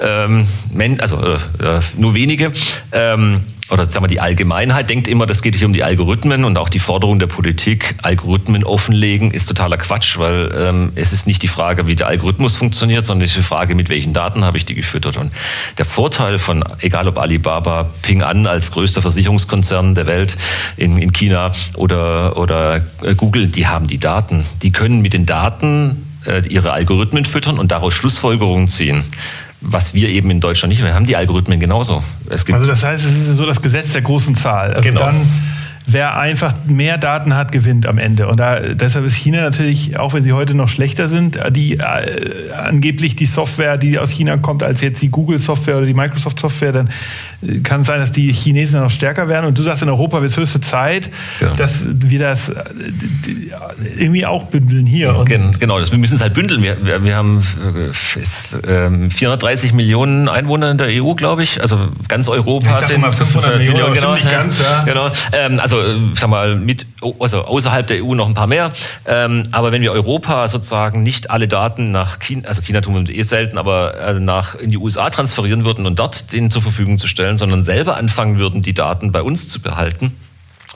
[0.00, 0.48] ähm,
[0.98, 1.38] also äh,
[1.96, 2.52] nur wenige.
[3.70, 6.68] Oder sagen wir die Allgemeinheit denkt immer, das geht hier um die Algorithmen und auch
[6.68, 11.48] die Forderung der Politik, Algorithmen offenlegen, ist totaler Quatsch, weil ähm, es ist nicht die
[11.48, 14.64] Frage, wie der Algorithmus funktioniert, sondern es ist die Frage, mit welchen Daten habe ich
[14.64, 15.16] die gefüttert.
[15.16, 15.32] Und
[15.78, 20.36] der Vorteil von, egal ob Alibaba, Ping An als größter Versicherungskonzern der Welt
[20.76, 24.46] in, in China oder, oder äh, Google, die haben die Daten.
[24.62, 29.04] Die können mit den Daten äh, ihre Algorithmen füttern und daraus Schlussfolgerungen ziehen
[29.60, 30.82] was wir eben in Deutschland nicht.
[30.82, 32.02] Wir haben die Algorithmen genauso.
[32.28, 34.70] also das heißt, es ist so das Gesetz der großen Zahl.
[34.70, 35.00] Also genau.
[35.00, 35.26] dann
[35.86, 38.28] wer einfach mehr Daten hat, gewinnt am Ende.
[38.28, 42.52] Und da, deshalb ist China natürlich, auch wenn sie heute noch schlechter sind, die äh,
[42.52, 46.90] angeblich die Software, die aus China kommt, als jetzt die Google-Software oder die Microsoft-Software, dann
[47.62, 49.46] kann es sein, dass die Chinesen noch stärker werden.
[49.46, 51.08] Und du sagst, in Europa wird es höchste Zeit,
[51.40, 51.54] ja.
[51.54, 52.62] dass wir das äh,
[53.96, 55.08] irgendwie auch bündeln hier.
[55.08, 56.62] Ja, genau, das, wir müssen es halt bündeln.
[56.62, 57.42] Wir, wir, wir haben
[57.74, 61.62] äh, 430 Millionen Einwohner in der EU, glaube ich.
[61.62, 61.78] Also
[62.08, 64.14] ganz Europa ich sind 500 Millionen, Millionen genau.
[64.14, 64.84] Nicht ganz, ja.
[64.84, 65.10] genau.
[65.32, 66.86] Ähm, also also äh, sag mal, mit,
[67.18, 68.72] also außerhalb der EU noch ein paar mehr.
[69.06, 73.14] Ähm, aber wenn wir Europa sozusagen nicht alle Daten nach China, also China tun wir
[73.14, 76.98] eh selten, aber äh, nach in die USA transferieren würden und dort denen zur Verfügung
[76.98, 80.16] zu stellen, sondern selber anfangen würden, die Daten bei uns zu behalten,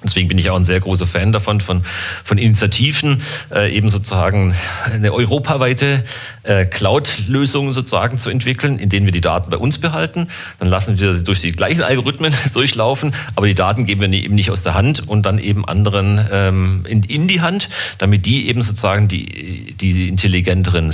[0.05, 1.83] Deswegen bin ich auch ein sehr großer Fan davon, von,
[2.25, 6.05] von Initiativen, äh, eben sozusagen eine europaweite
[6.43, 10.29] äh, Cloud-Lösung sozusagen zu entwickeln, in denen wir die Daten bei uns behalten.
[10.59, 14.35] Dann lassen wir sie durch die gleichen Algorithmen durchlaufen, aber die Daten geben wir eben
[14.35, 18.49] nicht aus der Hand und dann eben anderen ähm, in, in die Hand, damit die
[18.49, 20.93] eben sozusagen die, die intelligenteren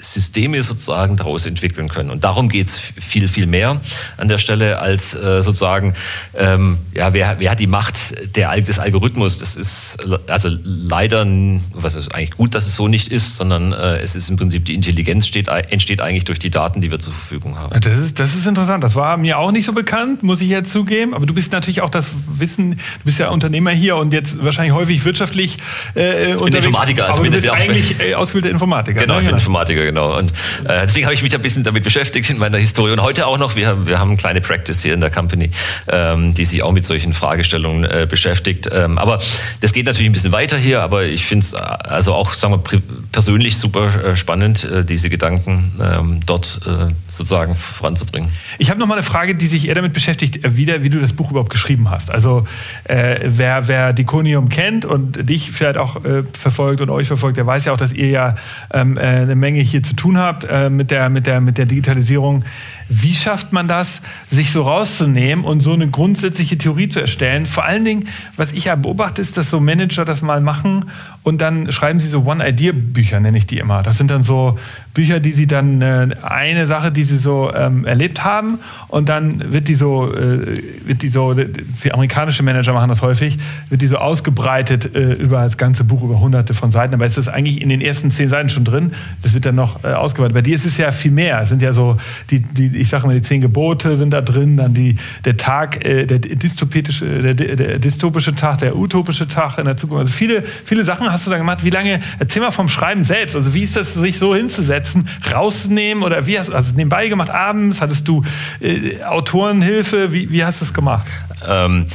[0.00, 2.10] Systeme sozusagen daraus entwickeln können.
[2.10, 3.80] Und darum geht's viel, viel mehr
[4.16, 5.94] an der Stelle als äh, sozusagen,
[6.36, 9.38] ähm, ja, wer, wer hat die Macht der, des Algorithmus?
[9.38, 11.26] Das ist also leider,
[11.72, 14.64] was ist eigentlich gut, dass es so nicht ist, sondern äh, es ist im Prinzip
[14.64, 17.78] die Intelligenz steht, entsteht eigentlich durch die Daten, die wir zur Verfügung haben.
[17.80, 18.84] Das ist, das ist interessant.
[18.84, 21.14] Das war mir auch nicht so bekannt, muss ich jetzt zugeben.
[21.14, 22.06] Aber du bist natürlich auch das
[22.38, 25.56] Wissen, du bist ja Unternehmer hier und jetzt wahrscheinlich häufig wirtschaftlich
[25.94, 27.06] äh, ich bin Informatiker.
[27.06, 29.00] Also aber bin du bist eigentlich äh, ausgebildeter Informatiker.
[29.00, 29.20] Genau, ne?
[29.20, 30.16] ich bin Informatiker, genau.
[30.16, 30.30] Und
[30.64, 33.38] äh, deswegen habe ich mich ein bisschen damit beschäftigt in meiner Historie und heute auch
[33.38, 33.56] noch.
[33.56, 35.50] Wir haben, wir haben eine kleine Practice hier in der Company,
[35.88, 38.68] ähm, die sich auch mit solchen Fragestellungen äh, beschäftigt.
[38.72, 39.20] Ähm, aber
[39.60, 42.54] das geht natürlich ein bisschen weiter hier, aber ich finde es äh, also auch, sagen
[42.54, 42.82] wir,
[43.12, 48.30] persönlich super äh, spannend, äh, diese Gedanken ähm, dort äh, sozusagen voranzubringen.
[48.58, 51.12] Ich habe noch mal eine Frage, die sich eher damit beschäftigt, äh, wie, du das
[51.12, 52.10] Buch überhaupt geschrieben hast.
[52.10, 52.46] Also
[52.86, 56.00] wer, wer Diconium kennt und dich vielleicht auch
[56.32, 58.34] verfolgt und euch verfolgt, der weiß ja auch, dass ihr ja
[58.72, 61.66] ähm, äh, eine Menge hier zu tun habt äh, mit, der, mit, der, mit der
[61.66, 62.44] Digitalisierung.
[62.92, 67.46] Wie schafft man das, sich so rauszunehmen und so eine grundsätzliche Theorie zu erstellen?
[67.46, 70.90] Vor allen Dingen, was ich ja beobachte, ist, dass so Manager das mal machen
[71.22, 73.84] und dann schreiben sie so One-Idea-Bücher, nenne ich die immer.
[73.84, 74.58] Das sind dann so
[74.92, 79.52] Bücher, die sie dann äh, eine Sache, die sie so ähm, erlebt haben und dann
[79.52, 81.36] wird die so, äh, wird die so,
[81.76, 83.38] für amerikanische Manager machen das häufig,
[83.68, 86.94] wird die so ausgebreitet äh, über das ganze Buch, über hunderte von Seiten.
[86.94, 88.92] Aber es ist eigentlich in den ersten zehn Seiten schon drin.
[89.22, 90.34] Das wird dann noch äh, ausgeweitet.
[90.34, 91.40] Bei dir ist es ja viel mehr.
[91.40, 91.98] Es sind ja so
[92.30, 95.84] die, die ich sage mal, die zehn Gebote sind da drin, dann die, der Tag,
[95.84, 100.06] äh, der, dystopische, der, der dystopische Tag, der utopische Tag in der Zukunft.
[100.06, 101.64] Also viele, viele Sachen hast du da gemacht.
[101.64, 103.36] Wie lange, erzähl mal vom Schreiben selbst.
[103.36, 107.30] Also wie ist das, sich so hinzusetzen, rauszunehmen oder wie hast du also nebenbei gemacht
[107.30, 107.80] abends?
[107.80, 108.24] Hattest du
[108.60, 110.12] äh, Autorenhilfe?
[110.12, 111.06] Wie, wie hast du es gemacht?
[111.46, 111.86] Ähm,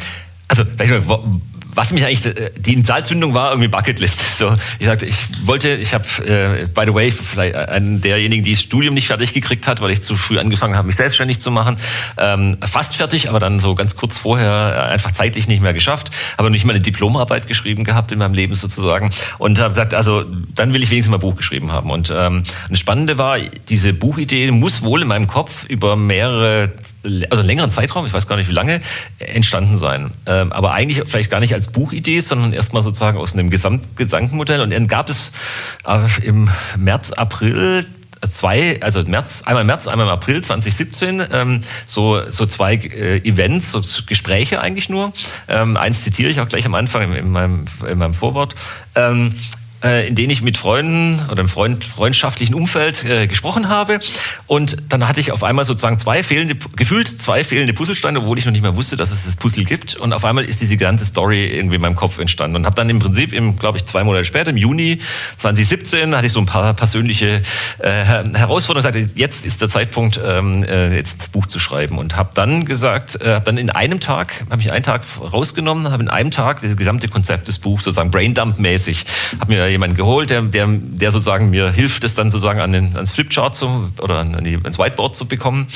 [0.47, 0.63] also,
[1.76, 4.38] was mich eigentlich, äh, die Insalzündung war irgendwie Bucketlist.
[4.38, 8.51] So, ich sagte, ich wollte, ich habe, äh, by the way, vielleicht einen derjenigen, die
[8.51, 11.51] das Studium nicht fertig gekriegt hat, weil ich zu früh angefangen habe, mich selbstständig zu
[11.51, 11.78] machen.
[12.17, 16.11] Ähm, fast fertig, aber dann so ganz kurz vorher einfach zeitlich nicht mehr geschafft.
[16.38, 19.11] Aber nicht mal eine Diplomarbeit geschrieben gehabt in meinem Leben sozusagen.
[19.38, 21.91] Und habe gesagt, also dann will ich wenigstens mal ein Buch geschrieben haben.
[21.91, 26.73] Und ähm, das Spannende war, diese Buchidee muss wohl in meinem Kopf über mehrere
[27.06, 28.82] also einen längeren Zeitraum, ich weiß gar nicht wie lange,
[29.20, 30.12] entstanden sein.
[30.26, 34.62] Ähm, aber eigentlich vielleicht gar nicht als Buchidee, sondern erstmal sozusagen aus einem Gesamtgedankenmodell.
[34.62, 35.32] Und dann gab es
[35.88, 37.86] äh, im März, April
[38.30, 43.18] zwei, also März, einmal im März, einmal im April 2017, ähm, so, so zwei äh,
[43.18, 45.14] Events, so Gespräche eigentlich nur.
[45.47, 48.56] Ähm, eins zitiere ich auch gleich am Anfang in, in meinem, in meinem Vorwort.
[48.95, 49.36] Ähm,
[49.86, 53.99] äh, in denen ich mit Freunden oder im Freund, freundschaftlichen Umfeld äh, gesprochen habe.
[54.47, 58.45] Und dann hatte ich auf einmal sozusagen zwei fehlende, gefühlt zwei fehlende Puzzlesteine, obwohl ich
[58.45, 59.95] noch nicht mehr wusste, dass es das Puzzle gibt.
[59.95, 62.55] Und auf einmal ist diese ganze Story irgendwie in meinem Kopf entstanden.
[62.55, 64.99] Und habe dann im Prinzip, im, glaube ich, zwei Monate später, im Juni
[65.38, 67.43] 2017, hatte ich so ein paar persönliche
[67.77, 71.99] äh, Herausforderungen und sagte, jetzt ist der Zeitpunkt, ähm, äh, jetzt das Buch zu schreiben.
[71.99, 75.91] Und habe dann gesagt, äh, habe dann in einem Tag, habe ich einen Tag rausgenommen,
[75.91, 79.05] habe in einem Tag das gesamte Konzept des Buchs sozusagen Braindump-mäßig,
[79.39, 82.95] habe mir jemanden geholt, der, der, der sozusagen mir hilft, es dann sozusagen an den,
[82.95, 85.67] ans Flipchart zu, oder an die, ans Whiteboard zu bekommen.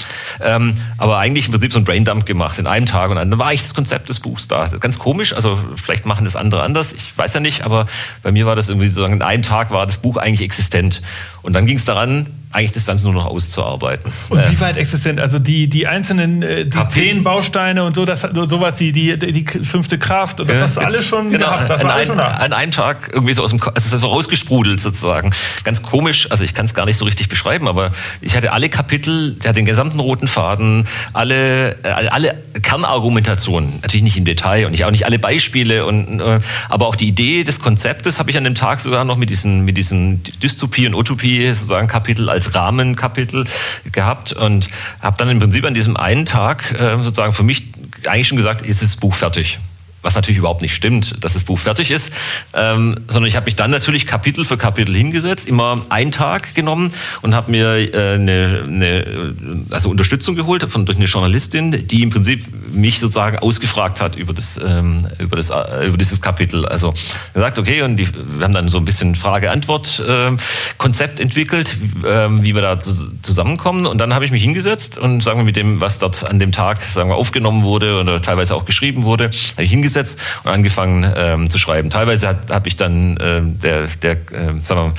[0.41, 3.53] Ähm, aber eigentlich im Prinzip so ein Braindump gemacht in einem Tag und dann war
[3.53, 4.67] ich das Konzept des Buchs da.
[4.79, 7.85] Ganz komisch, also vielleicht machen das andere anders, ich weiß ja nicht, aber
[8.23, 11.01] bei mir war das irgendwie sozusagen in einem Tag war das Buch eigentlich existent.
[11.41, 14.11] Und dann ging es daran, eigentlich das Ganze nur noch auszuarbeiten.
[14.29, 15.19] Und wie weit existent?
[15.19, 19.45] Also die, die einzelnen, äh, die zehn Bausteine und so, das, sowas, die, die, die
[19.45, 21.69] fünfte Kraft, und das ja, hast du alles schon genau, gehabt.
[21.69, 25.31] Das an, ein, schon an einem Tag irgendwie so aus dem, also so rausgesprudelt sozusagen.
[25.63, 28.69] Ganz komisch, also ich kann es gar nicht so richtig beschreiben, aber ich hatte alle
[28.69, 32.33] Kapitel, der hat den gesamten roten Faden, alle, äh, alle
[32.63, 36.95] Kernargumentationen, natürlich nicht im Detail und ich auch nicht alle Beispiele und, äh, aber auch
[36.95, 40.23] die Idee des Konzeptes habe ich an dem Tag sogar noch mit diesen, mit diesen
[40.41, 43.45] Dystopie und Utopie sozusagen Kapitel als Rahmenkapitel
[43.91, 44.67] gehabt und
[45.01, 47.67] habe dann im Prinzip an diesem einen Tag äh, sozusagen für mich
[48.05, 49.59] eigentlich schon gesagt, ist das Buch fertig
[50.01, 52.13] was natürlich überhaupt nicht stimmt, dass das Buch fertig ist,
[52.53, 56.93] ähm, sondern ich habe mich dann natürlich Kapitel für Kapitel hingesetzt, immer einen Tag genommen
[57.21, 59.35] und habe mir äh, eine,
[59.71, 64.33] also Unterstützung geholt von durch eine Journalistin, die im Prinzip mich sozusagen ausgefragt hat über
[64.33, 66.65] das ähm, über das äh, über dieses Kapitel.
[66.65, 66.93] Also
[67.33, 72.55] gesagt, okay, und die, wir haben dann so ein bisschen Frage-Antwort-Konzept äh, entwickelt, ähm, wie
[72.55, 73.85] wir da zusammenkommen.
[73.85, 76.51] Und dann habe ich mich hingesetzt und sagen wir mit dem, was dort an dem
[76.51, 80.51] Tag sagen wir aufgenommen wurde oder teilweise auch geschrieben wurde, habe ich hingesetzt hingesetzt und
[80.51, 81.89] angefangen ähm, zu schreiben.
[81.89, 84.17] Teilweise habe ich dann äh, der, der äh,
[84.63, 84.93] sagen wir,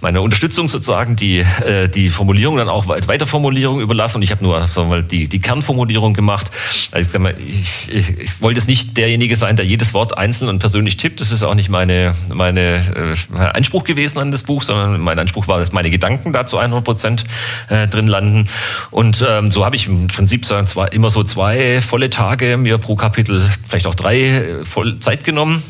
[0.00, 4.44] meine Unterstützung sozusagen die, äh, die Formulierung dann auch weiter Formulierung überlassen und ich habe
[4.44, 6.50] nur sagen wir, die, die Kernformulierung gemacht.
[6.92, 10.98] Also ich, ich, ich wollte es nicht derjenige sein, der jedes Wort einzeln und persönlich
[10.98, 11.20] tippt.
[11.20, 15.48] Das ist auch nicht meine, meine äh, Anspruch gewesen an das Buch, sondern mein Anspruch
[15.48, 17.24] war, dass meine Gedanken da zu 100 Prozent
[17.70, 18.46] äh, drin landen.
[18.90, 22.94] Und ähm, so habe ich im Prinzip zwei, immer so zwei volle Tage mir pro
[22.94, 24.33] Kapitel, vielleicht auch drei
[24.64, 25.62] voll Zeit genommen.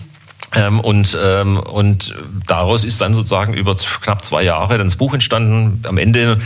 [0.55, 2.15] Ähm, und, ähm, und
[2.47, 5.83] daraus ist dann sozusagen über knapp zwei Jahre dann das Buch entstanden.
[5.85, 6.39] Am Ende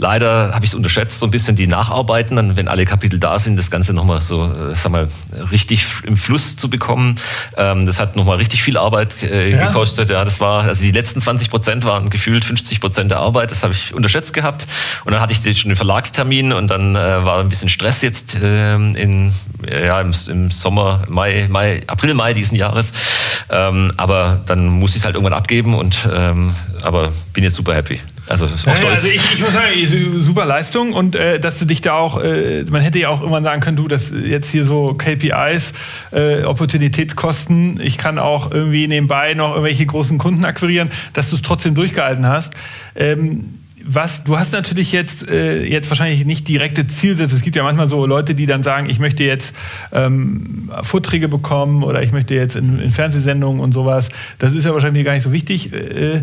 [0.00, 3.40] Leider habe ich es unterschätzt, so ein bisschen die Nacharbeiten, dann, wenn alle Kapitel da
[3.40, 5.08] sind, das Ganze nochmal so, äh, sag mal,
[5.50, 7.16] richtig im Fluss zu bekommen.
[7.56, 9.66] Ähm, das hat nochmal richtig viel Arbeit äh, ja.
[9.66, 10.08] gekostet.
[10.08, 13.50] Ja, das war, also die letzten 20 Prozent waren gefühlt 50 Prozent der Arbeit.
[13.50, 14.68] Das habe ich unterschätzt gehabt.
[15.04, 18.36] Und dann hatte ich schon den Verlagstermin und dann äh, war ein bisschen Stress jetzt
[18.36, 19.34] äh, in,
[19.66, 22.92] ja, im, im, Sommer, Mai, Mai, April, Mai diesen Jahres.
[23.50, 27.74] Ähm, aber dann muss ich es halt irgendwann abgeben und ähm, aber bin jetzt super
[27.74, 28.00] happy.
[28.28, 28.82] Also auch stolz.
[28.82, 32.22] Ja, also ich, ich, muss sagen, super Leistung und äh, dass du dich da auch,
[32.22, 35.72] äh, man hätte ja auch immer sagen können, du, das jetzt hier so KPIs,
[36.12, 41.42] äh, Opportunitätskosten, ich kann auch irgendwie nebenbei noch irgendwelche großen Kunden akquirieren, dass du es
[41.42, 42.52] trotzdem durchgehalten hast.
[42.94, 43.54] Ähm,
[43.90, 47.34] was, du hast natürlich jetzt, äh, jetzt wahrscheinlich nicht direkte Zielsätze.
[47.34, 49.56] Es gibt ja manchmal so Leute, die dann sagen, ich möchte jetzt
[49.92, 54.10] ähm, Vorträge bekommen oder ich möchte jetzt in, in Fernsehsendungen und sowas.
[54.38, 55.72] Das ist ja wahrscheinlich gar nicht so wichtig.
[55.72, 56.22] Äh,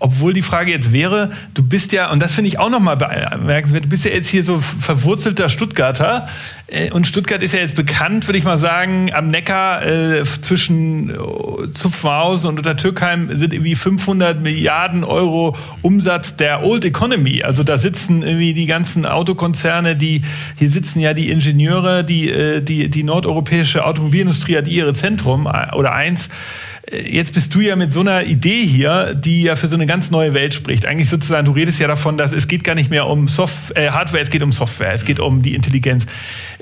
[0.00, 3.84] obwohl die Frage jetzt wäre, du bist ja, und das finde ich auch nochmal bemerkenswert,
[3.84, 6.28] du bist ja jetzt hier so verwurzelter Stuttgarter.
[6.66, 11.10] Äh, und Stuttgart ist ja jetzt bekannt, würde ich mal sagen, am Neckar äh, zwischen
[11.10, 17.42] äh, Zupfenhausen und Untertürkheim sind irgendwie 500 Milliarden Euro Umsatz der Old Economy.
[17.42, 20.22] Also da sitzen irgendwie die ganzen Autokonzerne, die
[20.58, 25.92] hier sitzen ja die Ingenieure, die, äh, die, die nordeuropäische Automobilindustrie hat ihre Zentrum oder
[25.92, 26.28] eins.
[26.92, 30.10] Jetzt bist du ja mit so einer Idee hier, die ja für so eine ganz
[30.10, 30.84] neue Welt spricht.
[30.84, 33.90] Eigentlich sozusagen, du redest ja davon, dass es geht gar nicht mehr um Soft äh,
[33.90, 36.04] Hardware, es geht um Software, es geht um die Intelligenz.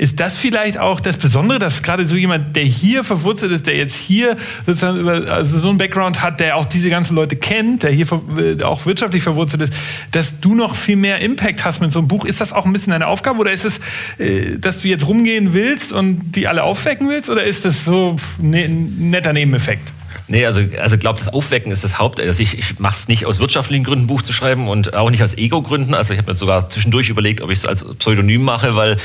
[0.02, 3.76] Ist das vielleicht auch das Besondere, dass gerade so jemand, der hier verwurzelt ist, der
[3.76, 4.36] jetzt hier
[4.66, 8.06] sozusagen über, also so einen Background hat, der auch diese ganzen Leute kennt, der hier
[8.36, 9.72] äh, auch wirtschaftlich verwurzelt ist,
[10.10, 12.24] dass du noch viel mehr Impact hast mit so einem Buch?
[12.24, 13.78] Ist das auch ein bisschen deine Aufgabe oder ist es,
[14.18, 18.16] äh, dass du jetzt rumgehen willst und die alle aufwecken willst oder ist das so
[18.40, 19.92] ne, ein netter Nebeneffekt?
[20.28, 22.20] Nee, also, also glaube, das Aufwecken ist das Haupt.
[22.20, 25.22] Also ich, ich mache es nicht aus wirtschaftlichen Gründen, Buch zu schreiben und auch nicht
[25.22, 25.94] aus Ego-Gründen.
[25.94, 28.96] Also ich habe mir sogar zwischendurch überlegt, ob ich es als Pseudonym mache, weil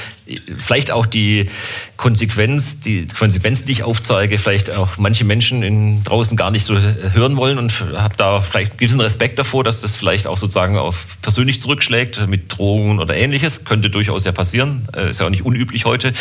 [0.57, 1.49] vielleicht auch die
[1.97, 6.79] Konsequenz, die Konsequenz, die ich aufzeige, vielleicht auch manche Menschen in, draußen gar nicht so
[6.79, 11.17] hören wollen und habe da vielleicht gewissen Respekt davor, dass das vielleicht auch sozusagen auf
[11.21, 13.65] persönlich zurückschlägt mit Drohungen oder ähnliches.
[13.65, 14.87] Könnte durchaus ja passieren.
[14.95, 16.13] Äh, ist ja auch nicht unüblich heute.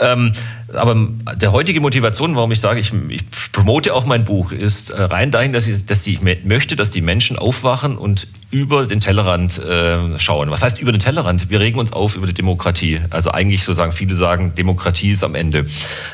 [0.00, 0.32] Ähm,
[0.74, 5.02] aber der heutige Motivation, warum ich sage, ich, ich promote auch mein Buch, ist äh,
[5.02, 9.58] rein dahin, dass ich, dass ich möchte, dass die Menschen aufwachen und über den Tellerrand
[9.58, 10.50] äh, schauen.
[10.50, 11.48] Was heißt über den Tellerrand?
[11.50, 13.00] Wir regen uns auf über die Demokratie.
[13.10, 15.66] Also eigentlich sozusagen, viele sagen, Demokratie ist am Ende.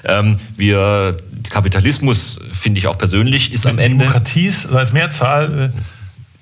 [0.04, 1.16] Ähm, wir,
[1.50, 4.04] Kapitalismus, finde ich auch persönlich, ist am Ende.
[4.04, 5.72] Demokratie ist als Mehrzahl.
[5.74, 5.80] Äh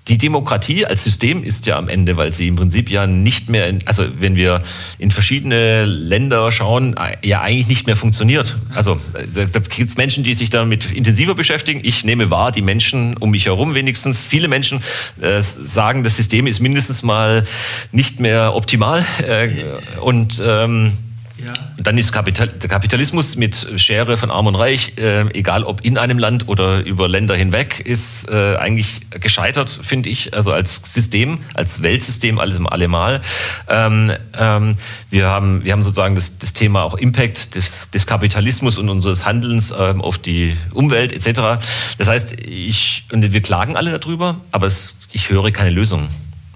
[0.08, 3.68] die Demokratie als System ist ja am Ende, weil sie im Prinzip ja nicht mehr,
[3.68, 4.62] in, also wenn wir
[4.98, 8.56] in verschiedene Länder schauen, ja eigentlich nicht mehr funktioniert.
[8.74, 9.00] Also
[9.34, 11.80] da, da gibt es Menschen, die sich damit intensiver beschäftigen.
[11.84, 14.80] Ich nehme wahr, die Menschen um mich herum wenigstens, viele Menschen
[15.20, 17.46] äh, sagen, das System ist mindestens mal
[17.92, 19.04] nicht mehr optimal.
[19.22, 19.50] Äh,
[20.00, 20.94] und ähm,
[21.44, 21.52] ja.
[21.82, 25.98] Dann ist Kapital, der Kapitalismus mit Schere von Arm und Reich, äh, egal ob in
[25.98, 30.34] einem Land oder über Länder hinweg, ist äh, eigentlich gescheitert, finde ich.
[30.34, 33.20] Also als System, als Weltsystem alles im Allemal.
[33.68, 34.72] Ähm, ähm,
[35.10, 39.24] wir, haben, wir haben sozusagen das, das Thema auch Impact des, des Kapitalismus und unseres
[39.24, 41.62] Handelns ähm, auf die Umwelt etc.
[41.98, 46.08] Das heißt, ich, und wir klagen alle darüber, aber es, ich höre keine Lösung.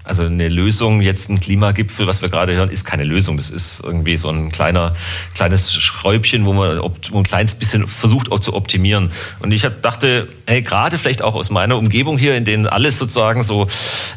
[0.07, 3.37] Also eine Lösung, jetzt ein Klimagipfel, was wir gerade hören, ist keine Lösung.
[3.37, 4.93] Das ist irgendwie so ein kleiner,
[5.35, 9.11] kleines Schräubchen, wo man ein kleines bisschen versucht auch zu optimieren.
[9.39, 13.43] Und ich dachte, hey, gerade vielleicht auch aus meiner Umgebung hier, in denen alles sozusagen
[13.43, 13.67] so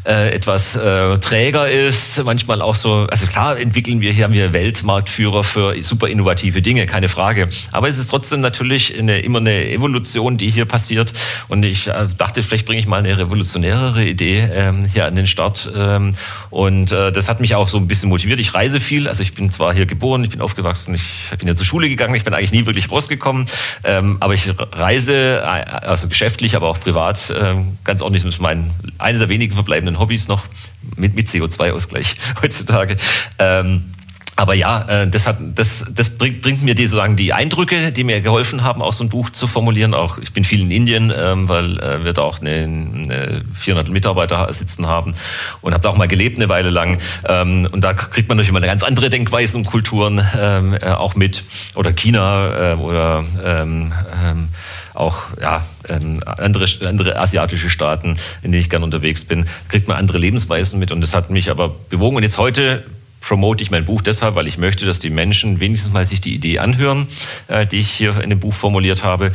[0.04, 4.52] äh, etwas äh, träger ist, manchmal auch so, also klar entwickeln wir hier, haben wir
[4.52, 7.48] Weltmarktführer für super innovative Dinge, keine Frage.
[7.72, 11.12] Aber es ist trotzdem natürlich eine, immer eine Evolution, die hier passiert.
[11.48, 15.26] Und ich äh, dachte, vielleicht bringe ich mal eine revolutionärere Idee ähm, hier an den
[15.26, 16.10] Start ähm,
[16.50, 18.40] und äh, das hat mich auch so ein bisschen motiviert.
[18.40, 21.54] Ich reise viel, also ich bin zwar hier geboren, ich bin aufgewachsen, ich bin ja
[21.54, 23.46] zur Schule gegangen, ich bin eigentlich nie wirklich rausgekommen,
[23.84, 28.24] ähm, aber ich reise, äh, also geschäftlich, aber auch privat, ähm, ganz ordentlich.
[28.24, 30.44] Das ist mein, eines der wenigen verbleibenden Hobbys noch
[30.96, 32.96] mit, mit CO2-Ausgleich heutzutage.
[34.36, 38.04] Aber ja, äh, das, hat, das, das bringt, bringt mir die, sozusagen die Eindrücke, die
[38.04, 39.92] mir geholfen haben, auch so ein Buch zu formulieren.
[39.92, 43.90] Auch ich bin viel in Indien, ähm, weil äh, wir da auch eine, eine 400
[43.90, 45.12] Mitarbeiter sitzen haben
[45.60, 46.98] und habe da auch mal gelebt eine Weile lang.
[47.28, 50.90] Ähm, und da kriegt man natürlich mal eine ganz andere Denkweise und Kulturen ähm, äh,
[50.90, 51.44] auch mit.
[51.74, 53.24] Oder China oder
[54.94, 55.64] auch ja,
[56.38, 60.92] andere, andere asiatische Staaten, in denen ich gerne unterwegs bin, kriegt man andere Lebensweisen mit.
[60.92, 62.16] Und das hat mich aber bewogen.
[62.16, 62.84] Und jetzt heute
[63.20, 66.34] promote ich mein Buch deshalb, weil ich möchte, dass die Menschen wenigstens mal sich die
[66.34, 67.06] Idee anhören,
[67.48, 69.32] äh, die ich hier in dem Buch formuliert habe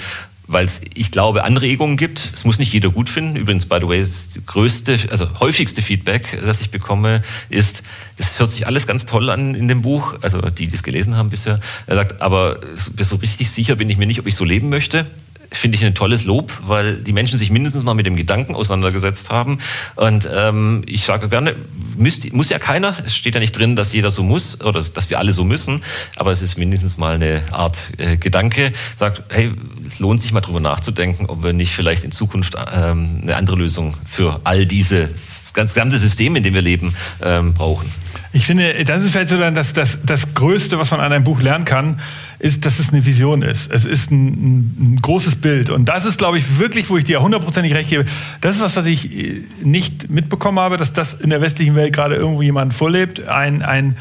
[0.47, 2.31] weil ich glaube, Anregungen gibt.
[2.35, 3.35] Es muss nicht jeder gut finden.
[3.35, 7.83] Übrigens, by the way, das größte, also häufigste Feedback, das ich bekomme, ist,
[8.17, 11.15] das hört sich alles ganz toll an in dem Buch, also die, die es gelesen
[11.15, 11.59] haben bisher.
[11.87, 15.07] Er sagt, aber so richtig sicher bin ich mir nicht, ob ich so leben möchte
[15.51, 19.29] finde ich ein tolles Lob, weil die Menschen sich mindestens mal mit dem Gedanken auseinandergesetzt
[19.31, 19.59] haben.
[19.95, 21.55] Und ähm, ich sage gerne,
[21.97, 22.95] müsst, muss ja keiner.
[23.05, 25.83] Es steht ja nicht drin, dass jeder so muss oder dass wir alle so müssen.
[26.15, 28.71] Aber es ist mindestens mal eine Art äh, Gedanke.
[28.95, 29.51] Sagt, hey,
[29.85, 33.55] es lohnt sich mal drüber nachzudenken, ob wir nicht vielleicht in Zukunft ähm, eine andere
[33.55, 35.09] Lösung für all diese
[35.55, 37.91] das gesamte System, in dem wir leben, ähm, brauchen.
[38.33, 41.23] Ich finde, das ist vielleicht so dann das, das, das Größte, was man an einem
[41.23, 41.99] Buch lernen kann
[42.39, 43.71] ist, dass es eine Vision ist.
[43.71, 45.69] Es ist ein, ein, großes Bild.
[45.69, 48.05] Und das ist, glaube ich, wirklich, wo ich dir hundertprozentig recht gebe.
[48.41, 51.93] Das ist was, was ich äh, nicht mitbekommen habe, dass das in der westlichen Welt
[51.93, 53.27] gerade irgendwo jemand vorlebt.
[53.27, 53.95] Ein, ein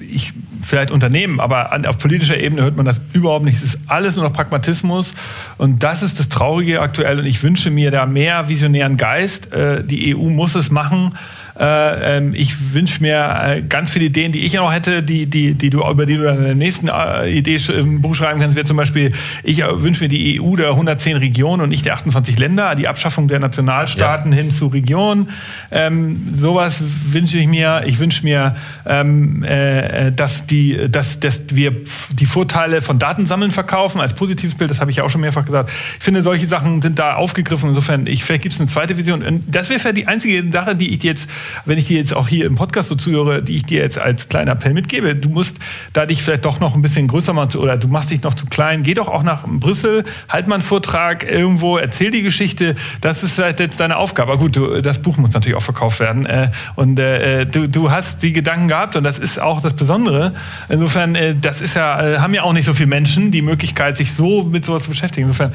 [0.00, 3.56] ich, vielleicht Unternehmen, aber auf politischer Ebene hört man das überhaupt nicht.
[3.56, 5.14] Es ist alles nur noch Pragmatismus.
[5.58, 7.18] Und das ist das Traurige aktuell.
[7.18, 9.52] Und ich wünsche mir da mehr visionären Geist.
[9.52, 11.14] Äh, die EU muss es machen.
[11.62, 15.54] Äh, ähm, ich wünsche mir äh, ganz viele Ideen, die ich noch hätte, die, die,
[15.54, 18.56] die du, über die du dann in der nächsten äh, Idee im Buch schreiben kannst,
[18.56, 19.12] wäre zum Beispiel,
[19.44, 23.28] ich wünsche mir die EU der 110 Regionen und nicht der 28 Länder, die Abschaffung
[23.28, 24.38] der Nationalstaaten ja.
[24.38, 25.28] hin zu Regionen.
[25.70, 27.82] Ähm, sowas wünsche ich mir.
[27.86, 31.72] Ich wünsche mir, ähm, äh, dass, die, dass, dass wir
[32.10, 34.68] die Vorteile von Datensammeln verkaufen als positives Bild.
[34.68, 35.70] Das habe ich ja auch schon mehrfach gesagt.
[35.98, 37.68] Ich finde, solche Sachen sind da aufgegriffen.
[37.68, 39.22] Insofern, ich, vielleicht gibt es eine zweite Vision.
[39.22, 41.28] Und das wäre die einzige Sache, die ich jetzt
[41.64, 44.28] wenn ich dir jetzt auch hier im Podcast so zuhöre, die ich dir jetzt als
[44.28, 45.56] kleiner Appell mitgebe, du musst
[45.92, 48.46] da dich vielleicht doch noch ein bisschen größer machen oder du machst dich noch zu
[48.46, 53.22] klein, geh doch auch nach Brüssel, halt mal einen Vortrag irgendwo, erzähl die Geschichte, das
[53.22, 54.32] ist halt jetzt deine Aufgabe.
[54.32, 57.90] Aber gut, du, das Buch muss natürlich auch verkauft werden äh, und äh, du, du
[57.90, 60.32] hast die Gedanken gehabt und das ist auch das Besondere.
[60.68, 64.12] Insofern, äh, das ist ja, haben ja auch nicht so viele Menschen die Möglichkeit, sich
[64.12, 65.26] so mit sowas zu beschäftigen.
[65.26, 65.52] Insofern,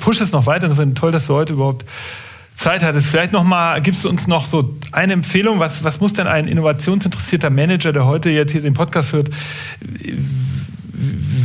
[0.00, 0.66] push es noch weiter.
[0.66, 1.84] Insofern toll, dass du heute überhaupt
[2.60, 3.06] Zeit hattest.
[3.06, 6.46] Vielleicht noch mal, gibst du uns noch so eine Empfehlung, was, was muss denn ein
[6.46, 9.30] innovationsinteressierter Manager, der heute jetzt hier den Podcast hört,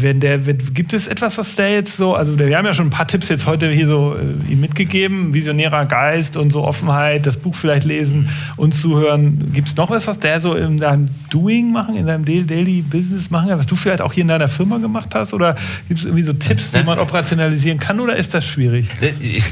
[0.01, 2.87] wenn der, wenn, gibt es etwas, was der jetzt so, also wir haben ja schon
[2.87, 7.25] ein paar Tipps jetzt heute hier so äh, ihm mitgegeben, visionärer Geist und so Offenheit,
[7.25, 9.51] das Buch vielleicht lesen und zuhören.
[9.53, 13.29] Gibt es noch was, was der so in deinem Doing machen, in deinem Daily Business
[13.29, 15.33] machen kann, was du vielleicht auch hier in deiner Firma gemacht hast?
[15.33, 15.55] Oder
[15.87, 18.87] gibt es irgendwie so Tipps, die man operationalisieren kann oder ist das schwierig?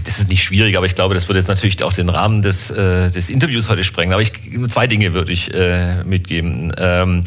[0.05, 2.69] Das ist nicht schwierig, aber ich glaube, das würde jetzt natürlich auch den Rahmen des,
[2.71, 4.13] äh, des Interviews heute sprengen.
[4.13, 4.33] Aber ich,
[4.69, 6.73] zwei Dinge würde ich äh, mitgeben.
[6.77, 7.23] Ähm,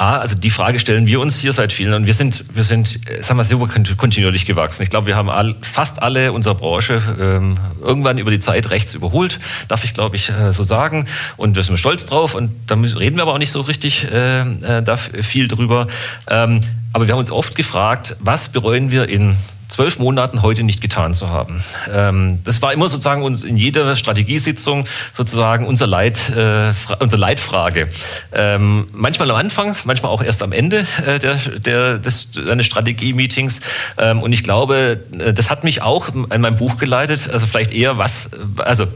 [0.00, 3.06] A, also die Frage stellen wir uns hier seit vielen und wir sind, wir sind,
[3.06, 4.82] äh, sagen wir, super kontinuierlich gewachsen.
[4.82, 8.94] Ich glaube, wir haben all, fast alle unserer Branche ähm, irgendwann über die Zeit rechts
[8.94, 9.38] überholt,
[9.68, 11.04] darf ich, glaube ich, äh, so sagen.
[11.36, 14.10] Und wir sind stolz drauf und da müssen, reden wir aber auch nicht so richtig
[14.10, 15.86] äh, äh, da viel drüber.
[16.28, 16.62] Ähm,
[16.94, 19.36] aber wir haben uns oft gefragt, was bereuen wir in
[19.70, 21.64] zwölf Monaten heute nicht getan zu haben.
[21.90, 27.88] Ähm, das war immer sozusagen uns in jeder Strategiesitzung sozusagen unser Leit, äh, unsere Leitfrage.
[28.32, 33.60] Ähm, manchmal am Anfang, manchmal auch erst am Ende äh, der, der, des, eines Strategie-Meetings.
[33.96, 37.30] Ähm, und ich glaube, äh, das hat mich auch in meinem Buch geleitet.
[37.32, 38.86] Also vielleicht eher was, also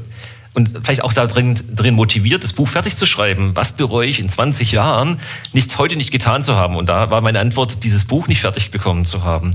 [0.55, 3.52] und vielleicht auch da drin, drin motiviert, das Buch fertig zu schreiben.
[3.55, 5.18] Was bereue ich in 20 Jahren,
[5.52, 6.76] nicht, heute nicht getan zu haben?
[6.76, 9.50] Und da war meine Antwort, dieses Buch nicht fertig bekommen zu haben.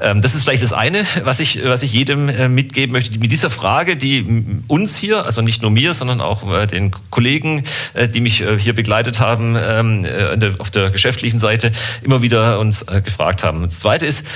[0.00, 3.16] Ähm, das ist vielleicht das eine, was ich, was ich jedem äh, mitgeben möchte.
[3.20, 4.26] Mit dieser Frage, die
[4.66, 7.62] uns hier, also nicht nur mir, sondern auch äh, den Kollegen,
[7.94, 11.70] äh, die mich äh, hier begleitet haben, ähm, äh, auf der geschäftlichen Seite,
[12.02, 13.62] immer wieder uns äh, gefragt haben.
[13.62, 14.26] Das zweite ist,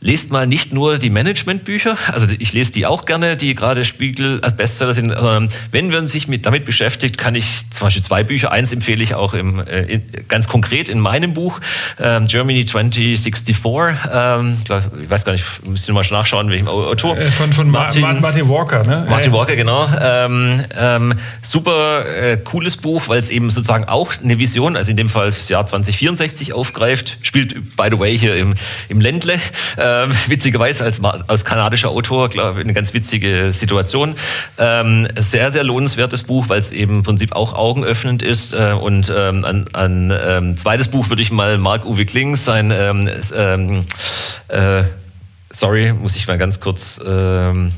[0.00, 4.40] Lest mal nicht nur die Managementbücher, also ich lese die auch gerne, die gerade Spiegel
[4.42, 8.22] als Bestseller sind, sondern wenn man sich mit, damit beschäftigt, kann ich zum Beispiel zwei
[8.22, 11.60] Bücher, eins empfehle ich auch im, äh, in, ganz konkret in meinem Buch,
[12.00, 13.56] ähm, Germany 2064,
[14.12, 14.58] ähm,
[15.02, 17.18] ich weiß gar nicht, müsst ihr mal nachschauen, welchem Autor.
[17.18, 19.06] Äh, von, von Martin, Martin, Walker, ne?
[19.08, 19.88] Martin Walker, genau.
[20.00, 24.96] Ähm, ähm, super äh, cooles Buch, weil es eben sozusagen auch eine Vision, also in
[24.96, 28.54] dem Fall das Jahr 2064 aufgreift, spielt, by the way, hier im,
[28.88, 29.38] im Ländle,
[29.88, 34.14] ähm, witzigerweise als, als kanadischer Autor, glaube ich, eine ganz witzige Situation.
[34.58, 38.52] Ähm, sehr, sehr lohnenswertes Buch, weil es eben im Prinzip auch augenöffnend ist.
[38.52, 43.08] Äh, und ähm, ein, ein ähm, zweites Buch würde ich mal Marc-Uwe Klings, sein ähm,
[43.34, 43.84] ähm,
[44.48, 44.84] äh,
[45.50, 47.72] sorry, muss ich mal ganz kurz ähm,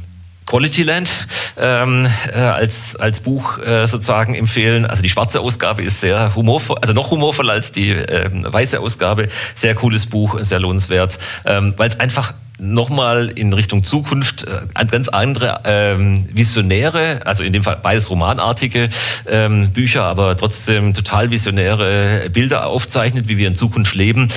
[0.51, 1.29] Quality Land
[1.61, 4.85] ähm, äh, als, als Buch äh, sozusagen empfehlen.
[4.85, 9.29] Also die schwarze Ausgabe ist sehr humorvoll, also noch humorvoller als die äh, weiße Ausgabe.
[9.55, 15.09] Sehr cooles Buch, sehr lohnenswert, ähm, weil es einfach nochmal in Richtung Zukunft äh, ganz
[15.09, 18.89] andere ähm, visionäre, also in dem Fall beides romanartige
[19.29, 24.31] ähm, Bücher, aber trotzdem total visionäre Bilder aufzeichnet, wie wir in Zukunft leben,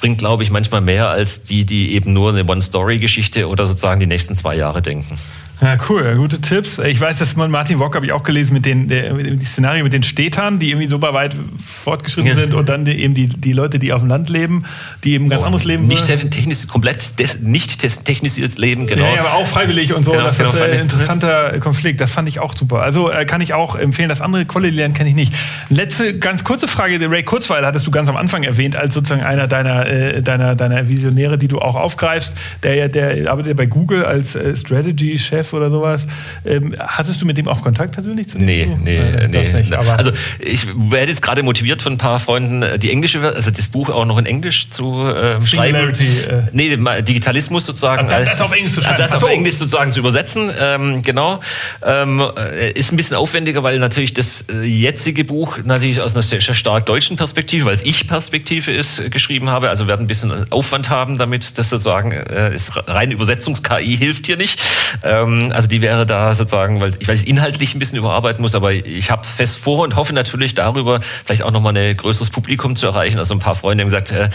[0.00, 4.06] bringt, glaube ich, manchmal mehr als die, die eben nur eine One-Story-Geschichte oder sozusagen die
[4.06, 5.18] nächsten zwei Jahre denken.
[5.62, 6.80] Ja, cool, gute Tipps.
[6.80, 9.84] Ich weiß, dass man Martin Wock habe ich auch gelesen mit den der, die Szenarien
[9.84, 12.34] mit den Städtern, die irgendwie super weit fortgeschritten ja.
[12.34, 14.64] sind und dann die, eben die, die Leute, die auf dem Land leben,
[15.04, 15.86] die eben ganz oh, anderes Leben.
[15.86, 19.04] Nicht technisch, komplett nicht technisiert leben, genau.
[19.14, 20.10] Ja, aber auch freiwillig und so.
[20.10, 22.00] Genau, das genau, ist ein interessanter Konflikt.
[22.00, 22.82] Das fand ich auch super.
[22.82, 24.08] Also äh, kann ich auch empfehlen.
[24.08, 25.32] Das andere Quality lernen kenne ich nicht.
[25.68, 29.46] Letzte ganz kurze Frage: Ray Kurzweil hattest du ganz am Anfang erwähnt als sozusagen einer
[29.46, 32.32] deiner äh, deiner deiner Visionäre, die du auch aufgreifst.
[32.64, 36.06] Der der arbeitet bei Google als äh, Strategy Chef oder sowas.
[36.44, 38.46] Ähm, hattest du mit dem auch Kontakt persönlich zu dem?
[38.46, 38.78] Nee, Buch?
[38.82, 39.52] nee, äh, nee.
[39.52, 43.50] Nicht, also ich werde jetzt gerade motiviert von ein paar Freunden, äh, die englische, also
[43.50, 45.94] das Buch auch noch in Englisch zu äh, schreiben.
[45.94, 46.42] Äh.
[46.52, 48.08] Nee, Digitalismus sozusagen.
[48.08, 49.00] Das, das auf Englisch zu schreiben.
[49.00, 51.40] Also das auf Englisch sozusagen zu übersetzen, ähm, genau.
[51.84, 56.22] Ähm, äh, ist ein bisschen aufwendiger, weil natürlich das äh, jetzige Buch natürlich aus einer
[56.22, 59.68] sehr, sehr stark deutschen Perspektive, weil es Ich-Perspektive ist, geschrieben habe.
[59.68, 64.36] Also werden ein bisschen Aufwand haben, damit das sozusagen äh, ist rein Übersetzungs-KI hilft hier
[64.36, 64.60] nicht.
[65.02, 68.72] Ähm, also die wäre da sozusagen, weil ich weiß, inhaltlich ein bisschen überarbeiten muss, aber
[68.72, 72.86] ich habe fest vor und hoffe natürlich darüber vielleicht auch nochmal ein größeres Publikum zu
[72.86, 73.18] erreichen.
[73.18, 74.28] Also ein paar Freunde haben gesagt, äh,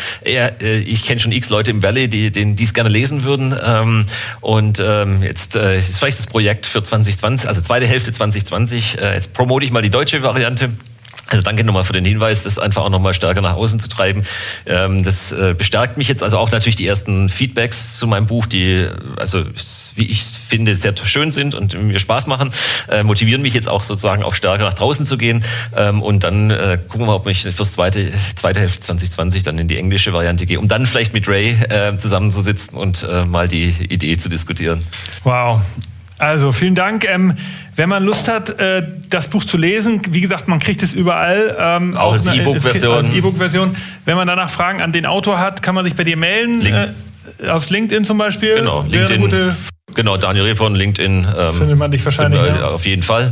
[0.60, 3.56] äh, ich kenne schon x Leute im Valley, die die es gerne lesen würden.
[3.64, 4.06] Ähm,
[4.42, 9.00] und ähm, jetzt äh, ist vielleicht das Projekt für 2020, also zweite Hälfte 2020.
[9.00, 10.70] Äh, jetzt promote ich mal die deutsche Variante.
[11.30, 14.24] Also danke nochmal für den Hinweis, das einfach auch nochmal stärker nach außen zu treiben.
[14.66, 18.46] Ähm, das äh, bestärkt mich jetzt also auch natürlich die ersten Feedbacks zu meinem Buch,
[18.46, 19.44] die also
[19.96, 22.52] wie ich finde sehr schön sind und mir Spaß machen,
[22.90, 25.44] äh, motivieren mich jetzt auch sozusagen auch stärker nach draußen zu gehen.
[25.76, 29.68] Ähm, und dann äh, gucken wir, ob ich fürs zweite zweite Hälfte 2020 dann in
[29.68, 31.58] die englische Variante gehe, um dann vielleicht mit Ray
[31.98, 34.84] zusammenzusitzen und mal die Idee zu diskutieren.
[35.24, 35.62] Wow,
[36.18, 37.06] also vielen Dank.
[37.06, 37.36] Ähm,
[37.76, 41.56] wenn man Lust hat, äh, das Buch zu lesen, wie gesagt, man kriegt es überall.
[41.60, 42.96] Ähm, auch als E-Book-Version.
[42.96, 43.76] Als E-Book-Version.
[44.06, 46.62] Wenn man danach Fragen an den Autor hat, kann man sich bei dir melden.
[46.62, 46.76] Link.
[46.76, 48.56] Äh, auf LinkedIn zum Beispiel.
[48.56, 49.56] Genau, LinkedIn.
[49.96, 51.28] Genau, Daniel Reh von LinkedIn.
[51.36, 52.42] Ähm, Findet man dich wahrscheinlich.
[52.42, 52.70] Find, ja.
[52.70, 53.32] Auf jeden Fall.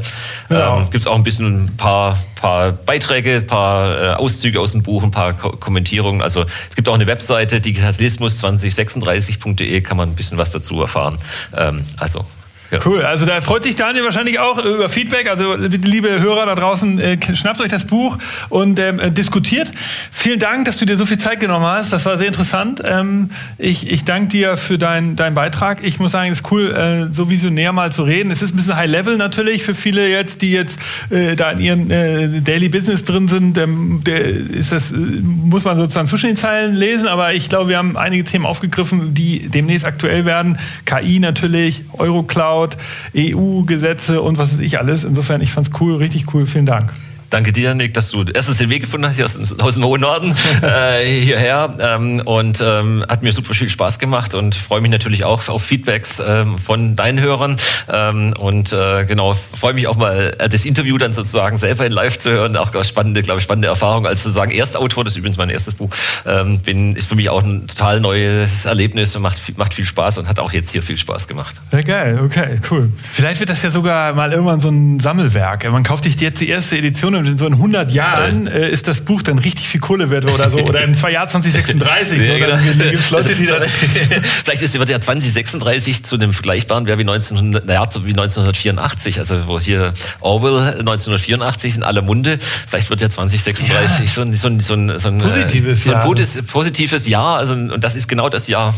[0.50, 0.78] Ja.
[0.78, 4.72] Ähm, Gibt es auch ein bisschen ein paar, paar Beiträge, ein paar äh, Auszüge aus
[4.72, 6.22] dem Buch, ein paar Ko Kommentierungen.
[6.22, 11.18] Also es gibt auch eine Webseite, digitalismus2036.de, kann man ein bisschen was dazu erfahren.
[11.56, 12.26] Ähm, also
[12.72, 12.80] ja.
[12.84, 13.04] Cool.
[13.04, 15.30] Also da freut sich Daniel wahrscheinlich auch über Feedback.
[15.30, 18.18] Also liebe Hörer da draußen, äh, schnappt euch das Buch
[18.50, 19.72] und ähm, äh, diskutiert.
[20.12, 21.94] Vielen Dank, dass du dir so viel Zeit genommen hast.
[21.94, 22.82] Das war sehr interessant.
[22.84, 25.84] Ähm, ich, ich danke dir für deinen dein Beitrag.
[25.84, 28.32] Ich muss sagen, es ist cool, äh, so visionär mal zu reden.
[28.32, 30.80] Es ist ein bisschen High Level natürlich für viele jetzt, die jetzt
[31.12, 33.60] äh, da in ihrem äh, Daily Business drin sind.
[33.60, 37.08] Ähm, der ist das, äh, muss man sozusagen zwischen den Zeilen lesen.
[37.08, 40.58] Aber ich glaube, wir haben einige Themen aufgegriffen, die demnächst aktuell werden.
[40.86, 42.78] KI natürlich, Eurocloud angeschaut,
[43.16, 45.04] EU-Gesetze und was weiß ich alles.
[45.04, 46.46] Insofern, ich fand es cool, richtig cool.
[46.46, 46.92] Vielen Dank.
[47.36, 50.00] Danke dir, Nick, dass du erstens den Weg gefunden hast hier aus, aus dem hohen
[50.00, 54.90] Norden äh, hierher ähm, und ähm, hat mir super viel Spaß gemacht und freue mich
[54.90, 57.58] natürlich auch auf Feedbacks ähm, von deinen Hörern
[57.92, 61.92] ähm, und äh, genau freue mich auch mal äh, das Interview dann sozusagen selber in
[61.92, 65.38] Live zu hören, auch spannende, glaube ich, spannende Erfahrung als sozusagen Erstautor, das ist übrigens
[65.38, 65.90] mein erstes Buch,
[66.26, 70.20] ähm, bin ist für mich auch ein total neues Erlebnis und macht macht viel Spaß
[70.20, 71.62] und hat auch jetzt hier viel Spaß gemacht.
[71.74, 72.94] Ja, geil, okay, cool.
[73.12, 75.70] Vielleicht wird das ja sogar mal irgendwann so ein Sammelwerk.
[75.70, 78.88] Man kauft sich jetzt die erste Edition und in so in 100 Jahren äh, ist
[78.88, 80.58] das Buch dann richtig viel Kohle wert oder so.
[80.58, 82.20] Oder im Jahr 2036.
[82.20, 82.50] Ja, so, genau.
[82.50, 83.64] dann gibt's Leute, die dann
[84.44, 89.20] Vielleicht ist über der 2036 zu einem vergleichbaren Wert wie, 1900, naja, wie 1984.
[89.20, 92.38] Also wo hier Orwell 1984 in aller Munde.
[92.68, 94.08] Vielleicht wird ja 2036 ja.
[94.08, 96.44] so ein, so ein, so ein, so ein positives, so ein Jahr.
[96.52, 97.38] positives Jahr.
[97.38, 98.76] Also, und das ist genau das Jahr.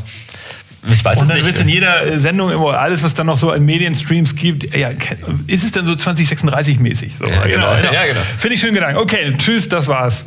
[0.89, 3.51] Ich weiß und dann wird in jeder äh, Sendung immer alles, was dann noch so
[3.51, 4.89] an Medienstreams gibt, ja,
[5.47, 7.13] ist es dann so 2036 mäßig?
[7.19, 7.71] So, ja, genau.
[7.73, 8.21] Ja, genau.
[8.37, 8.97] Finde ich schön Gedanken.
[8.97, 10.23] Okay, tschüss, das war's.